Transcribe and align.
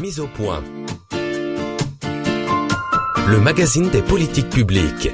Mise 0.00 0.18
au 0.18 0.26
point. 0.28 0.62
Le 3.28 3.38
magazine 3.38 3.90
des 3.90 4.00
politiques 4.00 4.48
publiques. 4.48 5.10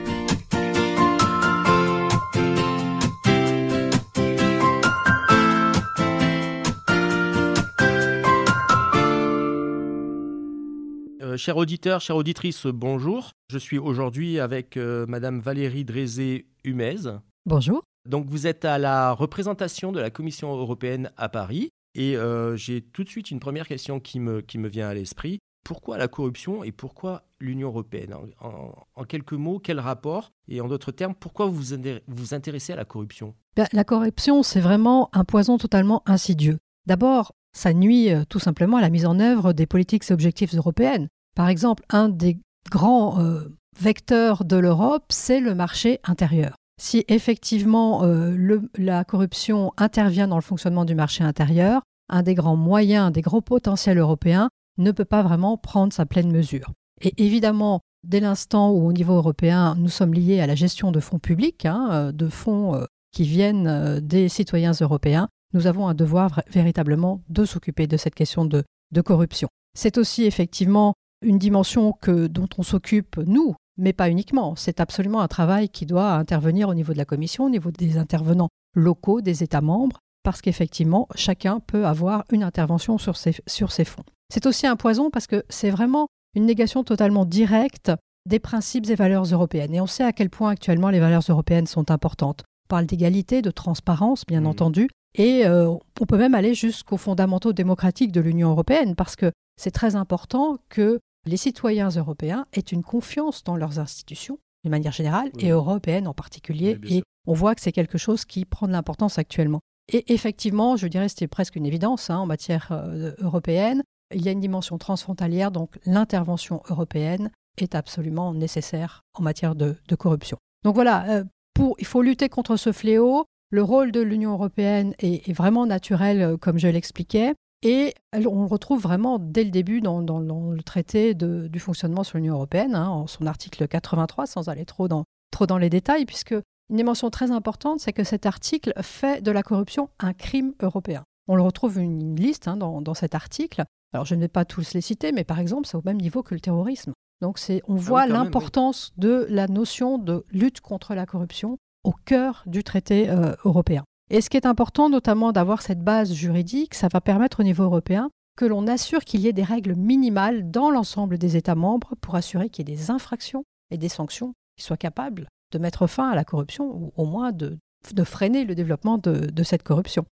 Euh, 11.21 11.37
chers 11.37 11.57
auditeurs, 11.57 12.01
chères 12.01 12.15
auditrices, 12.15 12.67
bonjour. 12.67 13.33
Je 13.51 13.59
suis 13.59 13.79
aujourd'hui 13.79 14.39
avec 14.39 14.77
euh, 14.77 15.05
Madame 15.09 15.41
Valérie 15.41 15.85
Drézé-Humez. 15.85 17.19
Bonjour. 17.45 17.83
Donc 18.09 18.27
vous 18.29 18.47
êtes 18.47 18.65
à 18.65 18.79
la 18.79 19.11
représentation 19.11 19.91
de 19.91 19.99
la 19.99 20.11
Commission 20.11 20.57
européenne 20.57 21.11
à 21.17 21.29
Paris 21.29 21.71
et 21.97 22.17
euh, 22.17 22.57
j'ai 22.57 22.83
tout 22.83 23.05
de 23.05 23.09
suite 23.09 23.31
une 23.31 23.41
première 23.41 23.67
question 23.67 24.01
qui 24.01 24.21
me, 24.21 24.43
vient 24.69 24.89
à 24.89 24.95
l'esprit. 24.95 25.39
Pourquoi 25.65 25.99
la 25.99 26.07
corruption 26.07 26.63
et 26.63 26.71
pourquoi 26.71 27.25
l'Union 27.41 27.69
européenne? 27.69 28.15
En, 28.41 29.05
quelques 29.05 29.33
mots, 29.33 29.59
quel 29.59 29.81
rapport? 29.81 30.31
Et 30.47 30.61
en 30.61 30.69
d'autres 30.69 30.93
termes, 30.93 31.15
pourquoi 31.15 31.47
vous 31.47 31.75
vous 32.07 32.35
intéressez 32.35 32.73
à 32.73 32.77
la 32.77 32.85
corruption? 32.85 33.35
Ben, 33.57 33.67
La 33.73 33.83
corruption, 33.83 34.45
c'est 34.45 34.61
vraiment 34.61 35.11
un 35.13 35.25
poison 35.25 35.59
totalement 35.59 36.03
insidieux. 36.07 36.59
D'abord, 36.87 37.33
ça 37.53 37.73
nuit 37.73 38.11
tout 38.29 38.39
simplement 38.39 38.77
à 38.77 38.81
la 38.81 38.91
mise 38.91 39.07
en 39.07 39.19
œuvre 39.19 39.53
des 39.53 39.67
politiques 39.67 40.05
et 40.09 40.13
objectifs 40.13 40.55
européennes. 40.55 41.09
Par 41.35 41.49
exemple, 41.49 41.85
un 41.91 42.09
des 42.09 42.39
grands 42.71 43.21
euh, 43.21 43.49
vecteurs 43.79 44.45
de 44.45 44.57
l'Europe, 44.57 45.05
c'est 45.11 45.41
le 45.41 45.55
marché 45.55 46.01
intérieur. 46.05 46.57
Si 46.81 47.05
effectivement 47.09 48.05
euh, 48.05 48.59
la 48.77 49.05
corruption 49.05 49.73
intervient 49.77 50.29
dans 50.29 50.37
le 50.37 50.43
fonctionnement 50.43 50.85
du 50.85 50.95
marché 50.95 51.25
intérieur, 51.25 51.83
un 52.09 52.23
des 52.23 52.35
grands 52.35 52.57
moyens, 52.57 53.11
des 53.13 53.23
gros 53.23 53.41
potentiels 53.41 53.99
européens 53.99 54.51
ne 54.79 54.91
peut 54.93 55.07
pas 55.07 55.23
vraiment 55.23 55.57
prendre 55.57 55.93
sa 55.93 56.05
pleine 56.05 56.31
mesure. 56.31 56.73
Et 57.01 57.15
évidemment, 57.17 57.81
dès 58.05 58.21
l'instant 58.21 58.71
où 58.71 58.87
au 58.87 58.93
niveau 58.93 59.15
européen, 59.15 59.75
nous 59.77 59.89
sommes 59.89 60.13
liés 60.13 60.41
à 60.41 60.47
la 60.47 60.55
gestion 60.55 60.93
de 60.93 61.01
fonds 61.01 61.19
publics, 61.19 61.65
hein, 61.65 61.89
euh, 61.91 62.13
de 62.13 62.29
fonds 62.29 62.85
qui 63.13 63.25
viennent 63.25 64.01
des 64.01 64.29
citoyens 64.29 64.73
européens, 64.73 65.29
nous 65.55 65.67
avons 65.67 65.89
un 65.89 65.95
devoir 65.95 66.43
véritablement 66.51 67.23
de 67.31 67.47
s'occuper 67.47 67.87
de 67.87 67.97
cette 67.97 68.15
question 68.15 68.45
de, 68.45 68.65
de 68.93 69.01
corruption. 69.01 69.49
C'est 69.75 69.97
aussi 69.97 70.25
effectivement 70.25 70.93
une 71.23 71.39
dimension 71.39 71.93
que, 71.93 72.27
dont 72.27 72.49
on 72.59 72.63
s'occupe, 72.63 73.17
nous, 73.27 73.55
mais 73.79 73.93
pas 73.93 74.11
uniquement. 74.11 74.55
C'est 74.57 74.81
absolument 74.81 75.21
un 75.21 75.29
travail 75.29 75.69
qui 75.69 75.87
doit 75.87 76.13
intervenir 76.13 76.69
au 76.69 76.75
niveau 76.75 76.93
de 76.93 76.99
la 76.99 77.05
Commission, 77.05 77.45
au 77.45 77.51
niveau 77.51 77.71
des 77.71 77.99
intervenants 77.99 78.49
locaux, 78.75 79.21
des 79.21 79.43
États 79.43 79.61
membres, 79.61 80.01
parce 80.23 80.41
qu'effectivement, 80.41 81.09
chacun 81.15 81.61
peut 81.61 81.87
avoir 81.87 82.25
une 82.31 82.43
intervention 82.43 82.99
sur 82.99 83.17
ces, 83.17 83.35
sur 83.47 83.73
ces 83.73 83.85
fonds. 83.85 84.05
C'est 84.33 84.47
aussi 84.47 84.67
un 84.67 84.77
poison 84.77 85.11
parce 85.11 85.27
que 85.27 85.45
c'est 85.49 85.71
vraiment 85.71 86.09
une 86.35 86.47
négation 86.47 86.85
totalement 86.85 87.25
directe 87.25 87.93
des 88.29 88.41
principes 88.41 88.91
et 88.91 88.97
valeurs 88.97 89.25
européennes. 89.25 89.75
Et 89.75 89.81
on 89.81 89.87
sait 89.87 90.05
à 90.05 90.13
quel 90.13 90.31
point 90.31 90.51
actuellement 90.51 90.91
les 90.91 91.01
valeurs 91.01 91.23
européennes 91.29 91.67
sont 91.67 91.91
importantes. 91.91 92.43
On 92.67 92.69
parle 92.69 92.87
d'égalité, 92.87 93.41
de 93.41 93.51
transparence, 93.51 94.25
bien 94.27 94.41
mmh. 94.41 94.47
entendu, 94.47 94.89
et 95.15 95.47
euh, 95.47 95.73
on 96.01 96.07
peut 96.07 96.19
même 96.19 96.35
aller 96.35 96.55
jusqu'aux 96.55 96.97
fondamentaux 96.97 97.53
démocratiques 97.53 98.13
de 98.13 98.21
l'Union 98.21 98.51
européenne, 98.51 98.97
parce 98.97 99.17
que 99.17 99.31
c'est 99.57 99.71
très 99.71 99.97
important 99.97 100.57
que 100.69 100.99
les 101.27 101.37
citoyens 101.37 101.91
européens 101.91 102.47
aient 102.53 102.61
une 102.61 102.83
confiance 102.83 103.45
dans 103.45 103.57
leurs 103.57 103.79
institutions, 103.79 104.39
de 104.65 104.71
manière 104.71 104.93
générale, 104.93 105.31
et 105.39 105.51
européennes 105.51 106.07
en 106.07 106.15
particulier. 106.15 106.79
et 106.89 107.03
on 107.27 107.35
voit 107.35 107.55
que 107.55 107.61
c'est 107.61 107.73
quelque 107.73 107.99
chose 107.99 108.25
qui 108.25 108.45
prend 108.45 108.69
de 108.69 108.73
l'importance 108.73 109.19
actuellement. 109.19 109.61
Et 109.93 110.13
effectivement, 110.13 110.77
je 110.77 110.87
dirais 110.87 111.09
c'était 111.09 111.29
presque 111.29 111.57
une 111.57 111.67
évidence 111.67 112.11
hein, 112.11 112.19
en 112.19 112.27
matière 112.27 112.69
euh, 112.71 113.13
européenne. 113.19 113.83
Il 114.15 114.23
y 114.23 114.29
a 114.29 114.33
une 114.33 114.41
dimension 114.41 114.79
transfrontalière, 114.79 115.51
donc 115.51 115.79
l'intervention 115.85 116.63
européenne 116.71 117.31
est 117.59 117.75
absolument 117.75 118.33
nécessaire 118.33 119.03
en 119.15 119.23
matière 119.23 119.55
de, 119.55 119.77
corruption. 119.99 120.39
Donc 120.65 120.75
voilà, 120.75 121.09
euh, 121.09 121.25
pour, 121.55 121.77
il 121.79 121.87
faut 121.87 122.03
lutter 122.03 122.29
contre 122.29 122.57
ce 122.57 122.73
fléau. 122.73 123.25
Le 123.51 123.63
rôle 123.63 123.93
de 123.93 124.01
l'Union 124.01 124.33
européenne 124.33 124.95
est, 124.99 125.33
vraiment 125.33 125.67
naturel, 125.67 126.23
euh, 126.23 126.37
comme 126.37 126.59
je 126.59 126.69
l'expliquais. 126.69 127.35
Et 127.63 127.95
on 128.13 128.43
le 128.43 128.47
retrouve 128.47 128.81
vraiment 128.81 129.19
dès 129.19 129.45
le 129.45 129.51
début 129.51 129.81
dans, 129.81 130.01
le 130.01 130.63
traité 130.63 131.15
du 131.15 131.59
fonctionnement 131.59 132.05
sur 132.05 132.19
l'Union 132.19 132.35
européenne, 132.35 132.75
hein, 132.75 132.89
en 132.89 133.07
son 133.07 133.27
article 133.27 133.67
83, 133.67 134.27
sans 134.27 134.49
aller 134.49 134.65
trop 134.65 134.89
dans, 134.89 135.05
trop 135.31 135.47
dans 135.47 135.59
les 135.59 135.71
détails, 135.71 136.05
puisque 136.05 136.35
une 136.69 136.77
dimension 136.77 137.11
très 137.11 137.31
importante, 137.31 137.81
c'est 137.81 137.93
que 137.93 138.05
cet 138.05 138.27
article 138.27 138.73
fait 138.83 139.23
de 139.23 139.31
la 139.31 139.43
corruption 139.43 139.89
un 139.99 140.13
crime 140.13 140.55
européen. 140.61 141.05
On 141.29 141.37
le 141.37 141.43
retrouve 141.43 141.79
une, 141.79 142.17
liste 142.17 142.49
hein, 142.49 142.57
dans, 142.57 142.95
cet 142.95 143.15
article. 143.15 143.65
Alors 143.93 144.05
je 144.05 144.15
ne 144.15 144.21
vais 144.21 144.29
pas 144.29 144.45
tous 144.45 144.75
les 144.75 144.81
citer, 144.81 145.13
mais 145.13 145.25
par 145.25 145.39
exemple, 145.39 145.67
c'est 145.67 145.77
au 145.77 145.83
même 145.85 146.01
niveau 146.01 146.23
que 146.23 146.35
le 146.35 146.41
terrorisme. 146.41 146.93
Donc 147.23 147.39
on 147.67 147.77
ah 147.77 147.81
voit 147.81 148.07
l'importance 148.07 148.93
de 148.99 149.27
la 149.31 149.49
notion 149.49 149.99
de 149.99 150.25
lutte 150.31 150.61
contre 150.61 150.95
la 150.95 151.07
corruption 151.07 151.57
au 151.83 151.93
cœur 151.93 152.43
du 152.47 152.63
traité 152.63 153.09
euh, 153.09 153.35
européen. 153.45 153.85
Et 154.11 154.21
ce 154.21 154.31
qui 154.31 154.37
est 154.37 154.47
important 154.47 154.89
notamment 154.89 155.33
d'avoir 155.33 155.63
cette 155.63 155.81
base 155.81 156.13
juridique, 156.13 156.75
ça 156.75 156.89
va 156.89 157.01
permettre 157.01 157.41
au 157.41 157.43
niveau 157.43 157.65
européen 157.65 158.11
que 158.37 158.45
l'on 158.45 158.67
assure 158.67 159.05
qu'il 159.05 159.21
y 159.21 159.29
ait 159.29 159.33
des 159.33 159.43
règles 159.43 159.75
minimales 159.75 160.51
dans 160.51 160.71
l'ensemble 160.71 161.19
des 161.19 161.37
États 161.37 161.55
membres 161.55 161.95
pour 162.01 162.15
assurer 162.15 162.51
qu'il 162.51 162.69
y 162.69 162.73
ait 162.73 162.77
des 162.77 162.91
infractions 162.91 163.45
et 163.71 163.79
des 163.79 163.89
sanctions 163.89 164.35
qui 164.57 164.65
soient 164.65 164.77
capables 164.77 165.29
de 165.53 165.59
mettre 165.59 165.87
fin 165.87 166.11
à 166.11 166.15
la 166.15 166.25
corruption 166.25 166.67
ou 166.67 166.93
au 166.97 167.07
moins 167.07 167.33
de, 167.33 167.59
freiner 168.05 168.45
le 168.45 168.55
développement 168.55 168.99
de, 168.99 169.43
cette 169.43 169.63
corruption. 169.63 170.05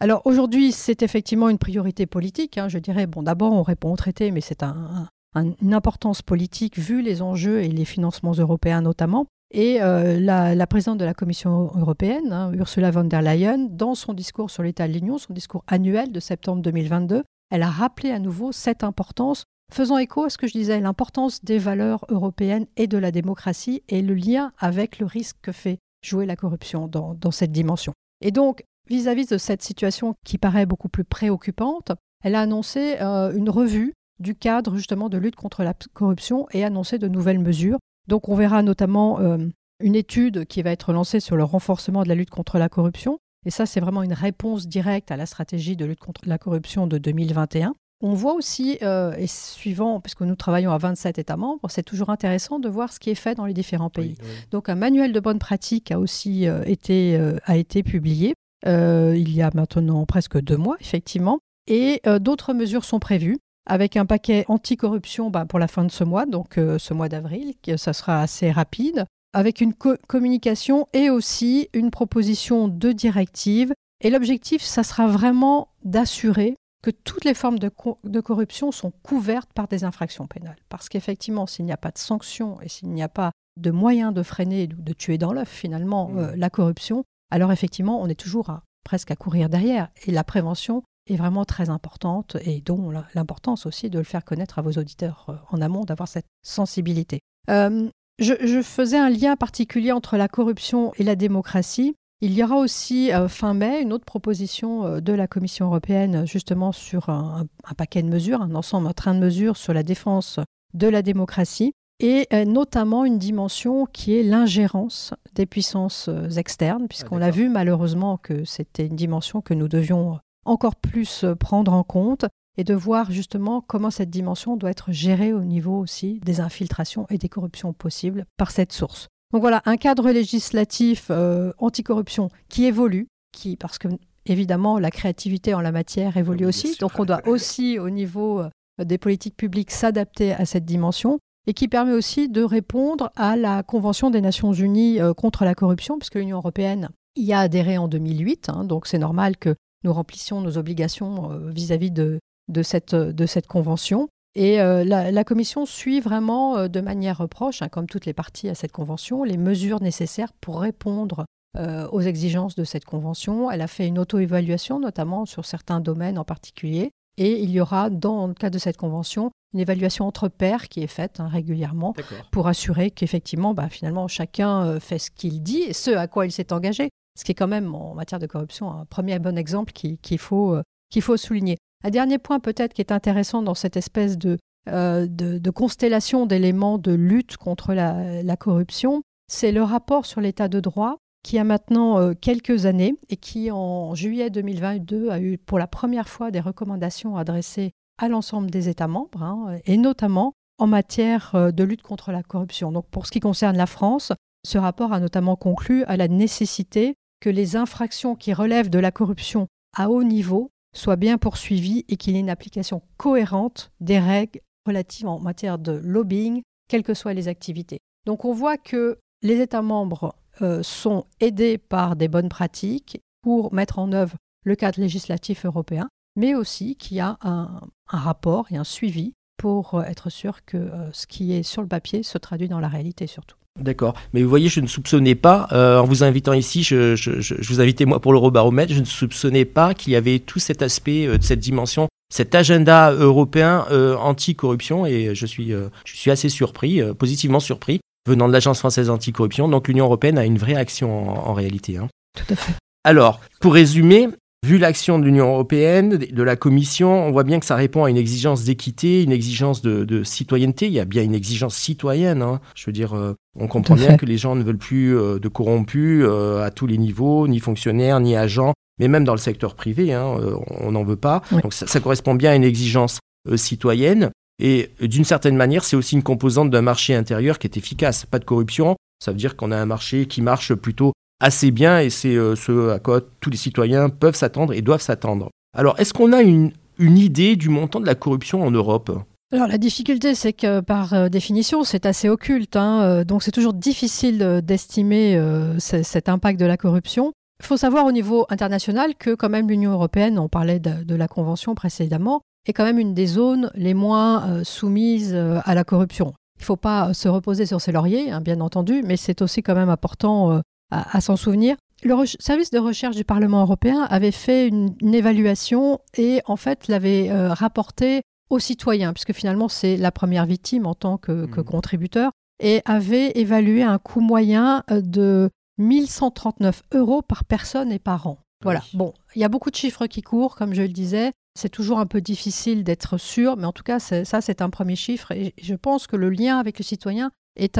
Alors 0.00 0.22
aujourd'hui, 0.24 0.72
c'est 0.72 1.02
effectivement 1.02 1.48
une 1.50 1.58
priorité 1.58 2.06
politique. 2.06 2.56
Hein. 2.56 2.68
Je 2.68 2.78
dirais, 2.78 3.06
bon, 3.06 3.22
d'abord, 3.22 3.52
on 3.52 3.62
répond 3.62 3.92
au 3.92 3.96
traité, 3.96 4.30
mais 4.30 4.40
c'est 4.40 4.62
une 4.62 5.74
importance 5.74 6.22
politique 6.22 6.78
vu 6.78 7.02
les 7.02 7.20
enjeux 7.20 7.62
et 7.62 7.68
les 7.68 7.84
financements 7.84 8.32
européens 8.32 8.80
notamment. 8.80 9.26
Et 9.50 9.82
euh, 9.82 10.20
la, 10.20 10.66
présidente 10.66 10.98
de 10.98 11.04
la 11.04 11.14
Commission 11.14 11.72
européenne, 11.74 12.32
hein, 12.32 12.52
Ursula 12.52 12.90
von 12.90 13.04
der 13.04 13.20
Leyen, 13.20 13.66
dans 13.68 13.96
son 13.96 14.14
discours 14.14 14.50
sur 14.50 14.62
l'état 14.62 14.86
de 14.86 14.92
l'Union, 14.92 15.18
son 15.18 15.32
discours 15.32 15.64
annuel 15.66 16.12
de 16.12 16.20
septembre 16.20 16.62
2022, 16.62 17.24
elle 17.50 17.62
a 17.62 17.70
rappelé 17.70 18.12
à 18.12 18.20
nouveau 18.20 18.52
cette 18.52 18.84
importance, 18.84 19.44
faisant 19.72 19.98
écho 19.98 20.24
à 20.24 20.30
ce 20.30 20.38
que 20.38 20.46
je 20.46 20.52
disais, 20.52 20.78
l'importance 20.78 21.44
des 21.44 21.58
valeurs 21.58 22.04
européennes 22.10 22.66
et 22.76 22.86
de 22.86 22.96
la 22.96 23.10
démocratie 23.10 23.82
et 23.88 24.02
le 24.02 24.14
lien 24.14 24.52
avec 24.56 25.00
le 25.00 25.06
risque 25.06 25.36
que 25.42 25.52
fait 25.52 25.78
jouer 26.04 26.26
la 26.26 26.36
corruption 26.36 26.86
dans, 26.86 27.30
cette 27.32 27.52
dimension. 27.52 27.92
Et 28.20 28.30
donc, 28.30 28.62
vis-à-vis 28.88 29.26
de 29.26 29.36
cette 29.36 29.62
situation 29.62 30.14
qui 30.24 30.38
paraît 30.38 30.66
beaucoup 30.66 30.88
plus 30.88 31.04
préoccupante, 31.04 31.92
elle 32.22 32.36
a 32.36 32.40
annoncé 32.40 32.96
euh, 33.00 33.32
une 33.32 33.50
revue 33.50 33.94
du 34.20 34.36
cadre 34.36 34.76
justement 34.76 35.08
de 35.08 35.18
lutte 35.18 35.36
contre 35.36 35.64
la 35.64 35.74
corruption 35.92 36.46
et 36.52 36.64
annoncé 36.64 36.98
de 36.98 37.08
nouvelles 37.08 37.38
mesures 37.40 37.78
donc 38.10 38.28
on 38.28 38.34
verra 38.34 38.62
notamment 38.62 39.20
euh, 39.20 39.38
une 39.78 39.94
étude 39.94 40.44
qui 40.44 40.60
va 40.62 40.72
être 40.72 40.92
lancée 40.92 41.20
sur 41.20 41.36
le 41.36 41.44
renforcement 41.44 42.02
de 42.02 42.08
la 42.08 42.16
lutte 42.16 42.28
contre 42.28 42.58
la 42.58 42.68
corruption. 42.68 43.18
Et 43.46 43.50
ça, 43.50 43.64
c'est 43.64 43.80
vraiment 43.80 44.02
une 44.02 44.12
réponse 44.12 44.66
directe 44.66 45.10
à 45.10 45.16
la 45.16 45.24
stratégie 45.24 45.76
de 45.76 45.86
lutte 45.86 46.00
contre 46.00 46.22
la 46.26 46.36
corruption 46.36 46.86
de 46.86 46.98
2021. 46.98 47.74
On 48.02 48.14
voit 48.14 48.34
aussi, 48.34 48.78
euh, 48.82 49.12
et 49.16 49.26
suivant, 49.26 50.00
puisque 50.00 50.22
nous 50.22 50.34
travaillons 50.34 50.72
à 50.72 50.78
27 50.78 51.18
États 51.18 51.36
membres, 51.36 51.70
c'est 51.70 51.84
toujours 51.84 52.10
intéressant 52.10 52.58
de 52.58 52.68
voir 52.68 52.92
ce 52.92 52.98
qui 52.98 53.10
est 53.10 53.14
fait 53.14 53.34
dans 53.34 53.46
les 53.46 53.54
différents 53.54 53.90
pays. 53.90 54.16
Donc 54.50 54.68
un 54.68 54.74
manuel 54.74 55.12
de 55.12 55.20
bonne 55.20 55.38
pratique 55.38 55.92
a 55.92 55.98
aussi 55.98 56.48
euh, 56.48 56.62
été, 56.66 57.18
a 57.44 57.56
été 57.56 57.82
publié 57.82 58.34
il 58.66 59.32
y 59.32 59.40
a 59.40 59.50
maintenant 59.54 60.04
presque 60.04 60.38
deux 60.38 60.56
mois, 60.56 60.76
effectivement. 60.80 61.38
Et 61.66 62.02
d'autres 62.20 62.52
mesures 62.52 62.84
sont 62.84 62.98
prévues 62.98 63.38
avec 63.70 63.96
un 63.96 64.04
paquet 64.04 64.44
anticorruption 64.48 65.30
bah, 65.30 65.46
pour 65.46 65.60
la 65.60 65.68
fin 65.68 65.84
de 65.84 65.92
ce 65.92 66.02
mois, 66.02 66.26
donc 66.26 66.58
euh, 66.58 66.76
ce 66.78 66.92
mois 66.92 67.08
d'avril, 67.08 67.54
ça 67.76 67.92
sera 67.92 68.20
assez 68.20 68.50
rapide, 68.50 69.06
avec 69.32 69.60
une 69.60 69.74
communication 69.74 70.88
et 70.92 71.08
aussi 71.08 71.68
une 71.72 71.92
proposition 71.92 72.66
de 72.66 72.90
directive. 72.90 73.72
Et 74.02 74.10
l'objectif, 74.10 74.60
ça 74.60 74.82
sera 74.82 75.06
vraiment 75.06 75.68
d'assurer 75.84 76.56
que 76.82 76.90
toutes 76.90 77.24
les 77.24 77.34
formes 77.34 77.60
de, 77.60 78.20
corruption 78.20 78.72
sont 78.72 78.92
couvertes 79.04 79.52
par 79.54 79.68
des 79.68 79.84
infractions 79.84 80.26
pénales. 80.26 80.58
Parce 80.68 80.88
qu'effectivement, 80.88 81.46
s'il 81.46 81.64
n'y 81.64 81.72
a 81.72 81.76
pas 81.76 81.92
de 81.92 81.98
sanctions 81.98 82.60
et 82.62 82.68
s'il 82.68 82.88
n'y 82.88 83.04
a 83.04 83.08
pas 83.08 83.30
de 83.56 83.70
moyens 83.70 84.12
de 84.12 84.24
freiner 84.24 84.68
ou 84.76 84.82
de 84.82 84.92
tuer 84.92 85.16
dans 85.16 85.32
l'œuf 85.32 85.48
finalement 85.48 86.08
mmh. 86.08 86.18
euh, 86.18 86.32
la 86.36 86.50
corruption, 86.50 87.04
alors 87.30 87.52
effectivement, 87.52 88.02
on 88.02 88.08
est 88.08 88.18
toujours 88.18 88.50
presque 88.82 89.12
à 89.12 89.16
courir 89.16 89.48
derrière. 89.48 89.90
Et 90.06 90.10
la 90.10 90.24
prévention, 90.24 90.82
est 91.10 91.16
vraiment 91.16 91.44
très 91.44 91.70
importante 91.70 92.36
et 92.44 92.60
dont 92.60 92.90
l'importance 93.14 93.66
aussi 93.66 93.90
de 93.90 93.98
le 93.98 94.04
faire 94.04 94.24
connaître 94.24 94.58
à 94.58 94.62
vos 94.62 94.72
auditeurs 94.72 95.26
euh, 95.28 95.34
en 95.50 95.60
amont, 95.60 95.84
d'avoir 95.84 96.08
cette 96.08 96.26
sensibilité. 96.42 97.20
Euh, 97.50 97.88
je, 98.18 98.62
faisais 98.62 98.98
un 98.98 99.08
lien 99.08 99.36
particulier 99.36 99.92
entre 99.92 100.16
la 100.16 100.28
corruption 100.28 100.92
et 100.98 101.04
la 101.04 101.16
démocratie. 101.16 101.94
Il 102.20 102.34
y 102.34 102.44
aura 102.44 102.56
aussi 102.56 103.12
euh, 103.12 103.28
fin 103.28 103.54
mai 103.54 103.80
une 103.80 103.92
autre 103.92 104.04
proposition 104.04 105.00
de 105.00 105.12
la 105.12 105.26
Commission 105.26 105.66
européenne 105.66 106.26
justement 106.26 106.70
sur 106.72 107.08
un, 107.08 107.46
paquet 107.76 108.02
de 108.02 108.08
mesures, 108.08 108.42
un 108.42 108.54
ensemble, 108.54 108.88
un 108.88 108.92
train 108.92 109.14
de 109.14 109.20
mesures 109.20 109.56
sur 109.56 109.72
la 109.72 109.82
défense 109.82 110.38
de 110.74 110.86
la 110.86 111.02
démocratie 111.02 111.72
et 112.02 112.26
notamment 112.46 113.04
une 113.04 113.18
dimension 113.18 113.84
qui 113.84 114.16
est 114.16 114.22
l'ingérence 114.22 115.12
des 115.34 115.44
puissances 115.44 116.08
externes, 116.34 116.88
puisqu'on 116.88 117.20
ah, 117.20 117.26
a 117.26 117.30
vu 117.30 117.50
malheureusement 117.50 118.16
que 118.16 118.44
c'était 118.44 118.86
une 118.86 118.96
dimension 118.96 119.42
que 119.42 119.52
nous 119.52 119.68
devions 119.68 120.18
encore 120.44 120.76
plus 120.76 121.24
euh, 121.24 121.34
prendre 121.34 121.72
en 121.72 121.84
compte. 121.84 122.26
et 122.58 122.64
de 122.64 122.74
voir 122.74 123.10
justement 123.10 123.62
comment 123.62 123.90
cette 123.90 124.10
dimension 124.10 124.56
doit 124.56 124.70
être 124.70 124.92
gérée 124.92 125.32
au 125.32 125.44
niveau 125.44 125.78
aussi 125.78 126.20
des 126.24 126.40
infiltrations 126.40 127.06
et 127.08 127.16
des 127.16 127.28
corruptions 127.28 127.72
possibles 127.72 128.26
par 128.36 128.50
cette 128.50 128.72
source. 128.72 129.08
Donc 129.32 129.40
voilà, 129.40 129.62
un 129.64 129.76
cadre 129.76 130.10
législatif 130.10 131.06
euh, 131.10 131.52
anticorruption 131.58 132.28
qui 132.48 132.64
évolue, 132.64 133.06
qui, 133.32 133.56
parce 133.56 133.78
que 133.78 133.88
évidemment 134.26 134.78
la 134.78 134.90
créativité 134.90 135.54
en 135.54 135.60
la 135.60 135.72
matière 135.72 136.16
évolue 136.16 136.44
aussi, 136.44 136.76
donc 136.80 136.98
on 136.98 137.04
doit 137.04 137.22
aussi 137.28 137.78
au 137.78 137.88
niveau 137.88 138.40
euh, 138.40 138.50
des 138.84 138.98
politiques 138.98 139.36
publiques 139.36 139.70
s'adapter 139.70 140.32
à 140.32 140.44
cette 140.44 140.64
dimension 140.64 141.18
et 141.46 141.54
qui 141.54 141.68
permet 141.68 141.92
aussi 141.92 142.28
de 142.28 142.42
répondre 142.42 143.10
à 143.16 143.36
la 143.36 143.62
Convention 143.62 144.10
des 144.10 144.20
Nations 144.20 144.52
Unies 144.52 144.98
contre 145.16 145.44
la 145.44 145.54
corruption, 145.54 145.98
puisque 145.98 146.16
l'Union 146.16 146.36
européenne 146.36 146.90
y 147.16 147.32
a 147.32 147.40
adhéré 147.40 147.78
en 147.78 147.88
2008, 147.88 148.50
hein, 148.50 148.64
donc 148.64 148.86
c'est 148.86 148.98
normal 148.98 149.36
que 149.38 149.54
nous 149.84 149.92
remplissions 149.92 150.40
nos 150.40 150.58
obligations 150.58 151.30
vis-à-vis 151.50 151.90
de, 151.90 152.18
de, 152.48 152.62
cette, 152.62 152.94
de 152.94 153.26
cette 153.26 153.46
convention. 153.46 154.08
Et 154.34 154.60
euh, 154.60 154.84
la, 154.84 155.24
Commission 155.24 155.66
suit 155.66 156.00
vraiment 156.00 156.56
euh, 156.56 156.68
de 156.68 156.80
manière 156.80 157.28
proche, 157.28 157.62
hein, 157.62 157.68
comme 157.68 157.86
toutes 157.86 158.06
les 158.06 158.12
parties 158.12 158.48
à 158.48 158.54
cette 158.54 158.72
convention, 158.72 159.24
les 159.24 159.36
mesures 159.36 159.82
nécessaires 159.82 160.32
pour 160.40 160.60
répondre 160.60 161.24
euh, 161.56 161.88
aux 161.88 162.00
exigences 162.00 162.54
de 162.54 162.62
cette 162.62 162.84
convention. 162.84 163.50
Elle 163.50 163.60
a 163.60 163.66
fait 163.66 163.88
une 163.88 163.98
auto-évaluation, 163.98 164.78
notamment 164.78 165.26
sur 165.26 165.44
certains 165.44 165.80
domaines 165.80 166.18
en 166.18 166.24
particulier. 166.24 166.90
Et 167.16 167.42
il 167.42 167.50
y 167.50 167.60
aura, 167.60 167.90
dans 167.90 168.28
le 168.28 168.34
cadre 168.34 168.54
de 168.54 168.60
cette 168.60 168.76
convention, 168.76 169.32
une 169.52 169.60
évaluation 169.60 170.06
entre 170.06 170.28
pairs 170.28 170.68
qui 170.68 170.80
est 170.80 170.86
faite 170.86 171.18
hein, 171.18 171.26
régulièrement 171.26 171.92
pour 172.30 172.46
assurer 172.46 172.92
qu'effectivement, 172.92 173.52
bah, 173.52 173.68
finalement, 173.68 174.06
chacun 174.06 174.78
fait 174.78 175.00
ce 175.00 175.10
qu'il 175.10 175.42
dit 175.42 175.62
et 175.62 175.72
ce 175.72 175.90
à 175.90 176.06
quoi 176.06 176.24
il 176.24 176.30
s'est 176.30 176.52
engagé. 176.52 176.88
Ce 177.20 177.24
qui 177.24 177.32
est 177.32 177.34
quand 177.34 177.48
même, 177.48 177.74
en 177.74 177.92
matière 177.92 178.18
de 178.18 178.26
corruption, 178.26 178.70
un 178.70 178.86
premier 178.86 179.18
bon 179.18 179.36
exemple 179.36 179.74
qu'il 179.74 180.18
faut, 180.18 180.56
faut 181.00 181.16
souligner. 181.18 181.58
Un 181.84 181.90
dernier 181.90 182.16
point 182.16 182.40
peut-être 182.40 182.72
qui 182.72 182.80
est 182.80 182.92
intéressant 182.92 183.42
dans 183.42 183.54
cette 183.54 183.76
espèce 183.76 184.16
de, 184.16 184.38
euh, 184.68 185.06
de, 185.06 185.50
constellation 185.50 186.24
d'éléments 186.24 186.78
de 186.78 186.92
lutte 186.92 187.36
contre 187.36 187.74
la, 187.74 188.36
corruption, 188.36 189.02
c'est 189.28 189.52
le 189.52 189.62
rapport 189.62 190.06
sur 190.06 190.22
l'état 190.22 190.48
de 190.48 190.60
droit 190.60 190.96
qui 191.22 191.38
a 191.38 191.44
maintenant 191.44 191.98
euh, 191.98 192.14
quelques 192.18 192.64
années 192.64 192.94
et 193.10 193.16
qui 193.16 193.50
en 193.50 193.94
juillet 193.94 194.30
2022 194.30 195.10
a 195.10 195.20
eu 195.20 195.36
pour 195.36 195.58
la 195.58 195.66
première 195.66 196.08
fois 196.08 196.30
des 196.30 196.40
recommandations 196.40 197.18
adressées 197.18 197.72
à 197.98 198.08
l'ensemble 198.08 198.50
des 198.50 198.70
États 198.70 198.88
membres 198.88 199.22
hein, 199.22 199.58
et 199.66 199.76
notamment 199.76 200.32
en 200.58 200.66
matière 200.66 201.34
euh, 201.34 201.50
de 201.50 201.64
lutte 201.64 201.82
contre 201.82 202.12
la 202.12 202.22
corruption. 202.22 202.72
Donc 202.72 202.86
pour 202.90 203.06
ce 203.06 203.12
qui 203.12 203.20
concerne 203.20 203.56
la 203.56 203.66
France, 203.66 204.12
ce 204.46 204.58
rapport 204.58 204.92
a 204.92 205.00
notamment 205.00 205.36
conclu 205.36 205.84
à 205.84 205.96
la 205.96 206.08
nécessité 206.08 206.94
que 207.20 207.30
les 207.30 207.56
infractions 207.56 208.16
qui 208.16 208.32
relèvent 208.32 208.70
de 208.70 208.78
la 208.78 208.90
corruption 208.90 209.46
à 209.76 209.90
haut 209.90 210.04
niveau 210.04 210.50
soit 210.74 210.96
bien 210.96 211.18
poursuivi 211.18 211.84
et 211.88 211.96
qu'il 211.96 212.14
y 212.14 212.16
ait 212.16 212.20
une 212.20 212.30
application 212.30 212.82
cohérente 212.96 213.70
des 213.80 213.98
règles 213.98 214.40
relatives 214.66 215.08
en 215.08 215.20
matière 215.20 215.58
de 215.58 215.72
lobbying, 215.72 216.42
quelles 216.68 216.82
que 216.82 216.94
soient 216.94 217.14
les 217.14 217.28
activités. 217.28 217.80
Donc 218.06 218.24
on 218.24 218.32
voit 218.32 218.56
que 218.56 218.98
les 219.22 219.40
États 219.40 219.62
membres 219.62 220.14
euh, 220.42 220.62
sont 220.62 221.06
aidés 221.20 221.58
par 221.58 221.96
des 221.96 222.08
bonnes 222.08 222.28
pratiques 222.28 223.00
pour 223.22 223.52
mettre 223.52 223.78
en 223.78 223.92
œuvre 223.92 224.16
le 224.44 224.56
cadre 224.56 224.80
législatif 224.80 225.44
européen, 225.44 225.88
mais 226.16 226.34
aussi 226.34 226.76
qu'il 226.76 226.96
y 226.96 227.00
a 227.00 227.18
un, 227.20 227.60
rapport 227.86 228.46
et 228.50 228.56
un 228.56 228.64
suivi 228.64 229.12
pour 229.36 229.74
euh, 229.74 229.82
être 229.82 230.08
sûr 230.10 230.44
que 230.44 230.56
euh, 230.56 230.92
ce 230.92 231.06
qui 231.06 231.32
est 231.32 231.42
sur 231.42 231.60
le 231.60 231.68
papier 231.68 232.02
se 232.02 232.18
traduit 232.18 232.48
dans 232.48 232.60
la 232.60 232.68
réalité 232.68 233.06
surtout. 233.06 233.36
D'accord. 233.60 233.94
Mais 234.12 234.22
vous 234.22 234.28
voyez, 234.28 234.48
je 234.48 234.60
ne 234.60 234.66
soupçonnais 234.66 235.14
pas, 235.14 235.48
euh, 235.52 235.78
en 235.78 235.84
vous 235.84 236.02
invitant 236.02 236.32
ici, 236.32 236.62
je, 236.62 236.96
je, 236.96 237.34
vous 237.52 237.60
invitais 237.60 237.84
moi 237.84 238.00
pour 238.00 238.12
l'Eurobaromètre, 238.12 238.72
je 238.72 238.80
ne 238.80 238.86
soupçonnais 238.86 239.44
pas 239.44 239.74
qu'il 239.74 239.92
y 239.92 239.96
avait 239.96 240.18
tout 240.18 240.38
cet 240.38 240.62
aspect, 240.62 241.06
euh, 241.06 241.18
de 241.18 241.22
cette 241.22 241.40
dimension, 241.40 241.88
cet 242.12 242.34
agenda 242.34 242.90
européen 242.92 243.66
euh, 243.70 243.96
anti-corruption, 243.96 244.86
et 244.86 245.14
je 245.14 245.26
suis, 245.26 245.50
je 245.50 245.96
suis 245.96 246.10
assez 246.10 246.28
surpris, 246.28 246.80
positivement 246.98 247.40
surpris, 247.40 247.80
venant 248.08 248.28
de 248.28 248.32
l'Agence 248.32 248.60
française 248.60 248.88
anti-corruption. 248.88 249.48
Donc 249.48 249.68
l'Union 249.68 249.84
européenne 249.84 250.18
a 250.18 250.24
une 250.24 250.38
vraie 250.38 250.56
action 250.56 251.28
en, 251.28 251.34
réalité. 251.34 251.76
Hein. 251.76 251.88
Tout 252.16 252.32
à 252.32 252.36
fait. 252.36 252.54
Alors, 252.84 253.20
pour 253.40 253.52
résumer, 253.54 254.08
Vu 254.46 254.56
l'action 254.56 254.98
de 254.98 255.04
l'Union 255.04 255.26
européenne, 255.26 255.98
de 255.98 256.22
la 256.22 256.34
Commission, 256.34 257.06
on 257.06 257.10
voit 257.10 257.24
bien 257.24 257.40
que 257.40 257.44
ça 257.44 257.56
répond 257.56 257.84
à 257.84 257.90
une 257.90 257.98
exigence 257.98 258.42
d'équité, 258.42 259.02
une 259.02 259.12
exigence 259.12 259.60
de, 259.60 260.02
citoyenneté. 260.02 260.66
Il 260.66 260.72
y 260.72 260.80
a 260.80 260.86
bien 260.86 261.02
une 261.02 261.14
exigence 261.14 261.54
citoyenne. 261.54 262.22
Hein. 262.22 262.40
Je 262.54 262.64
veux 262.64 262.72
dire, 262.72 262.94
euh, 262.94 263.12
on 263.38 263.48
comprend 263.48 263.74
bien 263.74 263.98
que 263.98 264.06
les 264.06 264.16
gens 264.16 264.36
ne 264.36 264.42
veulent 264.42 264.56
plus 264.56 264.96
euh, 264.96 265.18
de 265.18 265.28
corrompus 265.28 266.04
euh, 266.06 266.42
à 266.42 266.50
tous 266.50 266.66
les 266.66 266.78
niveaux, 266.78 267.28
ni 267.28 267.38
fonctionnaires, 267.38 268.00
ni 268.00 268.16
agents, 268.16 268.54
mais 268.78 268.88
même 268.88 269.04
dans 269.04 269.12
le 269.12 269.18
secteur 269.18 269.54
privé, 269.54 269.92
hein, 269.92 270.16
on 270.48 270.72
n'en 270.72 270.84
veut 270.84 270.96
pas. 270.96 271.20
Donc 271.42 271.52
ça, 271.52 271.66
ça, 271.66 271.80
correspond 271.80 272.14
bien 272.14 272.30
à 272.30 272.34
une 272.34 272.44
exigence 272.44 272.98
citoyenne. 273.36 274.10
Et 274.42 274.70
d'une 274.80 275.04
certaine 275.04 275.36
manière, 275.36 275.64
c'est 275.64 275.76
aussi 275.76 275.96
une 275.96 276.02
composante 276.02 276.48
d'un 276.48 276.62
marché 276.62 276.94
intérieur 276.94 277.38
qui 277.38 277.46
est 277.46 277.58
efficace. 277.58 278.06
Pas 278.06 278.18
de 278.18 278.24
corruption, 278.24 278.76
ça 279.04 279.10
veut 279.10 279.18
dire 279.18 279.36
qu'on 279.36 279.50
a 279.50 279.56
un 279.58 279.66
marché 279.66 280.06
qui 280.06 280.22
marche 280.22 280.54
plutôt 280.54 280.92
assez 281.20 281.50
bien 281.50 281.80
et 281.80 281.90
c'est 281.90 282.16
euh, 282.16 282.34
ce 282.34 282.70
à 282.70 282.78
quoi 282.78 283.00
tous 283.20 283.30
les 283.30 283.36
citoyens 283.36 283.90
peuvent 283.90 284.16
s'attendre 284.16 284.52
et 284.52 284.62
doivent 284.62 284.82
s'attendre. 284.82 285.28
Alors, 285.56 285.78
est-ce 285.78 285.92
qu'on 285.92 286.12
a 286.12 286.22
une, 286.22 286.52
une 286.78 286.98
idée 286.98 287.36
du 287.36 287.48
montant 287.48 287.80
de 287.80 287.86
la 287.86 287.94
corruption 287.94 288.42
en 288.42 288.50
Europe? 288.50 288.90
Alors 289.32 289.46
la 289.46 289.58
difficulté, 289.58 290.16
c'est 290.16 290.32
que 290.32 290.58
par 290.58 290.92
euh, 290.92 291.08
définition, 291.08 291.62
c'est 291.62 291.86
assez 291.86 292.08
occulte, 292.08 292.56
hein, 292.56 292.82
euh, 292.82 293.04
donc 293.04 293.22
c'est 293.22 293.30
toujours 293.30 293.52
difficile 293.52 294.40
d'estimer 294.42 295.20
cet 295.58 296.08
impact 296.08 296.40
de 296.40 296.46
la 296.46 296.56
corruption. 296.56 297.12
Il 297.38 297.46
faut 297.46 297.56
savoir 297.56 297.86
au 297.86 297.92
niveau 297.92 298.26
international 298.28 298.94
que 298.98 299.14
quand 299.14 299.28
même 299.28 299.48
l'Union 299.48 299.70
européenne, 299.70 300.18
on 300.18 300.28
parlait 300.28 300.58
de, 300.58 300.94
la 300.94 301.08
Convention 301.08 301.54
précédemment, 301.54 302.22
est 302.46 302.52
quand 302.52 302.64
même 302.64 302.78
une 302.78 302.92
des 302.92 303.06
zones 303.06 303.50
les 303.54 303.72
moins 303.72 304.44
soumises 304.44 305.14
à 305.14 305.54
la 305.54 305.64
corruption. 305.64 306.12
Il 306.38 306.42
ne 306.42 306.44
faut 306.44 306.56
pas 306.56 306.92
se 306.92 307.08
reposer 307.08 307.46
sur 307.46 307.60
ses 307.60 307.72
lauriers, 307.72 308.10
hein, 308.10 308.20
bien 308.20 308.40
entendu, 308.40 308.82
mais 308.84 308.98
c'est 308.98 309.22
aussi 309.22 309.42
quand 309.42 309.54
même 309.54 309.70
important 309.70 310.42
à, 310.70 311.00
s'en 311.00 311.16
souvenir. 311.16 311.56
Le 311.82 311.94
service 312.18 312.50
de 312.50 312.58
recherche 312.58 312.96
du 312.96 313.04
Parlement 313.04 313.40
européen 313.40 313.86
avait 313.90 314.10
fait 314.10 314.48
une, 314.48 314.74
évaluation 314.82 315.80
et 315.96 316.20
en 316.26 316.36
fait 316.36 316.68
l'avait 316.68 317.10
euh, 317.10 317.32
rapporté 317.32 318.02
aux 318.28 318.38
citoyens, 318.38 318.92
puisque 318.92 319.12
finalement 319.12 319.48
c'est 319.48 319.76
la 319.76 319.90
première 319.90 320.26
victime 320.26 320.66
en 320.66 320.74
tant 320.74 320.98
que, 320.98 321.26
mmh. 321.26 321.44
contributeur, 321.44 322.12
et 322.40 322.62
avait 322.64 323.12
évalué 323.14 323.62
un 323.62 323.78
coût 323.78 324.00
moyen 324.00 324.62
euh, 324.70 324.80
de 324.82 325.30
1139 325.58 326.62
euros 326.72 327.02
par 327.02 327.24
personne 327.24 327.72
et 327.72 327.78
par 327.78 328.06
an. 328.06 328.18
Voilà. 328.42 328.62
Bon, 328.72 328.94
il 329.14 329.20
y 329.20 329.24
a 329.24 329.28
beaucoup 329.28 329.50
de 329.50 329.56
chiffres 329.56 329.86
qui 329.86 330.02
courent, 330.02 330.34
comme 330.34 330.54
je 330.54 330.62
le 330.62 330.68
disais. 330.68 331.12
C'est 331.38 331.50
toujours 331.50 331.78
un 331.78 331.86
peu 331.86 332.00
difficile 332.00 332.64
d'être 332.64 332.98
sûr, 332.98 333.36
mais 333.36 333.44
en 333.44 333.52
tout 333.52 333.62
cas, 333.62 333.78
ça, 333.78 334.20
c'est 334.20 334.42
un 334.42 334.50
premier 334.50 334.76
chiffre. 334.76 335.12
Et 335.12 335.34
je 335.40 335.54
pense 335.54 335.86
que 335.86 335.96
le 335.96 336.10
lien 336.10 336.38
avec 336.38 336.58
le 336.58 336.64
citoyen 336.64 337.10
est, 337.40 337.58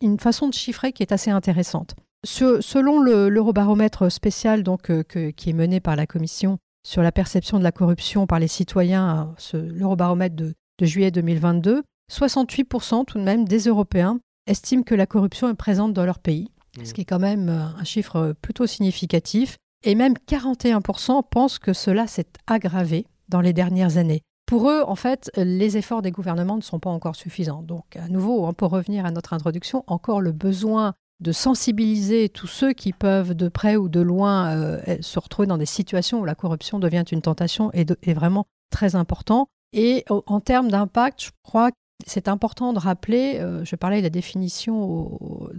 une 0.00 0.18
façon 0.18 0.48
de 0.48 0.54
chiffrer 0.54 0.92
qui 0.92 1.02
est 1.02 1.12
assez 1.12 1.30
intéressante. 1.30 1.94
selon 2.24 3.00
l'Eurobaromètre 3.00 4.10
spécial 4.10 4.62
donc, 4.62 4.90
euh, 4.90 5.02
qui 5.02 5.50
est 5.50 5.54
mené 5.54 5.80
par 5.80 5.96
la 5.96 6.06
Commission 6.06 6.58
sur 6.86 7.02
la 7.02 7.12
perception 7.12 7.58
de 7.58 7.64
la 7.64 7.72
corruption 7.72 8.26
par 8.26 8.38
les 8.38 8.48
citoyens, 8.48 9.34
l'Eurobaromètre 9.52 10.36
de, 10.36 10.54
de 10.78 10.86
juillet 10.86 11.10
2022, 11.10 11.82
68% 12.10 13.04
tout 13.04 13.18
de 13.18 13.24
même 13.24 13.46
des 13.46 13.64
Européens 13.64 14.18
estiment 14.46 14.82
que 14.82 14.94
la 14.94 15.06
corruption 15.06 15.50
est 15.50 15.54
présente 15.54 15.92
dans 15.92 16.06
leur 16.06 16.18
pays, 16.18 16.48
mmh. 16.78 16.84
ce 16.84 16.94
qui 16.94 17.02
est 17.02 17.04
quand 17.04 17.18
même 17.18 17.48
euh, 17.48 17.64
un 17.78 17.84
chiffre 17.84 18.34
plutôt 18.40 18.66
significatif. 18.66 19.56
Et 19.84 19.94
même 19.94 20.14
41% 20.26 21.22
pensent 21.30 21.58
que 21.60 21.72
cela 21.72 22.08
s'est 22.08 22.26
aggravé 22.48 23.06
dans 23.28 23.40
les 23.40 23.52
dernières 23.52 23.96
années. 23.96 24.22
Pour 24.48 24.70
eux, 24.70 24.82
en 24.86 24.94
fait, 24.94 25.30
les 25.36 25.76
efforts 25.76 26.00
des 26.00 26.10
gouvernements 26.10 26.56
ne 26.56 26.62
sont 26.62 26.78
pas 26.78 26.88
encore 26.88 27.16
suffisants. 27.16 27.62
Donc, 27.62 27.96
à 27.96 28.08
nouveau, 28.08 28.46
hein, 28.46 28.54
pour 28.54 28.70
revenir 28.70 29.04
à 29.04 29.10
notre 29.10 29.34
introduction, 29.34 29.84
encore 29.86 30.22
le 30.22 30.32
besoin 30.32 30.94
de 31.20 31.32
sensibiliser 31.32 32.30
tous 32.30 32.46
ceux 32.46 32.72
qui 32.72 32.94
peuvent, 32.94 33.34
de 33.34 33.48
près 33.48 33.76
ou 33.76 33.90
de 33.90 34.00
loin, 34.00 34.56
euh, 34.56 34.96
se 35.02 35.18
retrouver 35.18 35.46
dans 35.46 35.58
des 35.58 35.66
situations 35.66 36.20
où 36.20 36.24
la 36.24 36.34
corruption 36.34 36.78
devient 36.78 37.04
une 37.12 37.20
tentation 37.20 37.70
est, 37.72 38.14
vraiment 38.14 38.46
très 38.70 38.96
important. 38.96 39.48
Et 39.74 40.06
en 40.08 40.40
termes 40.40 40.70
d'impact, 40.70 41.24
je 41.24 41.30
crois 41.42 41.70
que 41.70 41.76
c'est 42.06 42.26
important 42.26 42.72
de 42.72 42.78
rappeler, 42.78 43.40
euh, 43.40 43.66
je 43.66 43.76
parlais 43.76 43.98
de 43.98 44.04
la 44.04 44.08
définition 44.08 45.18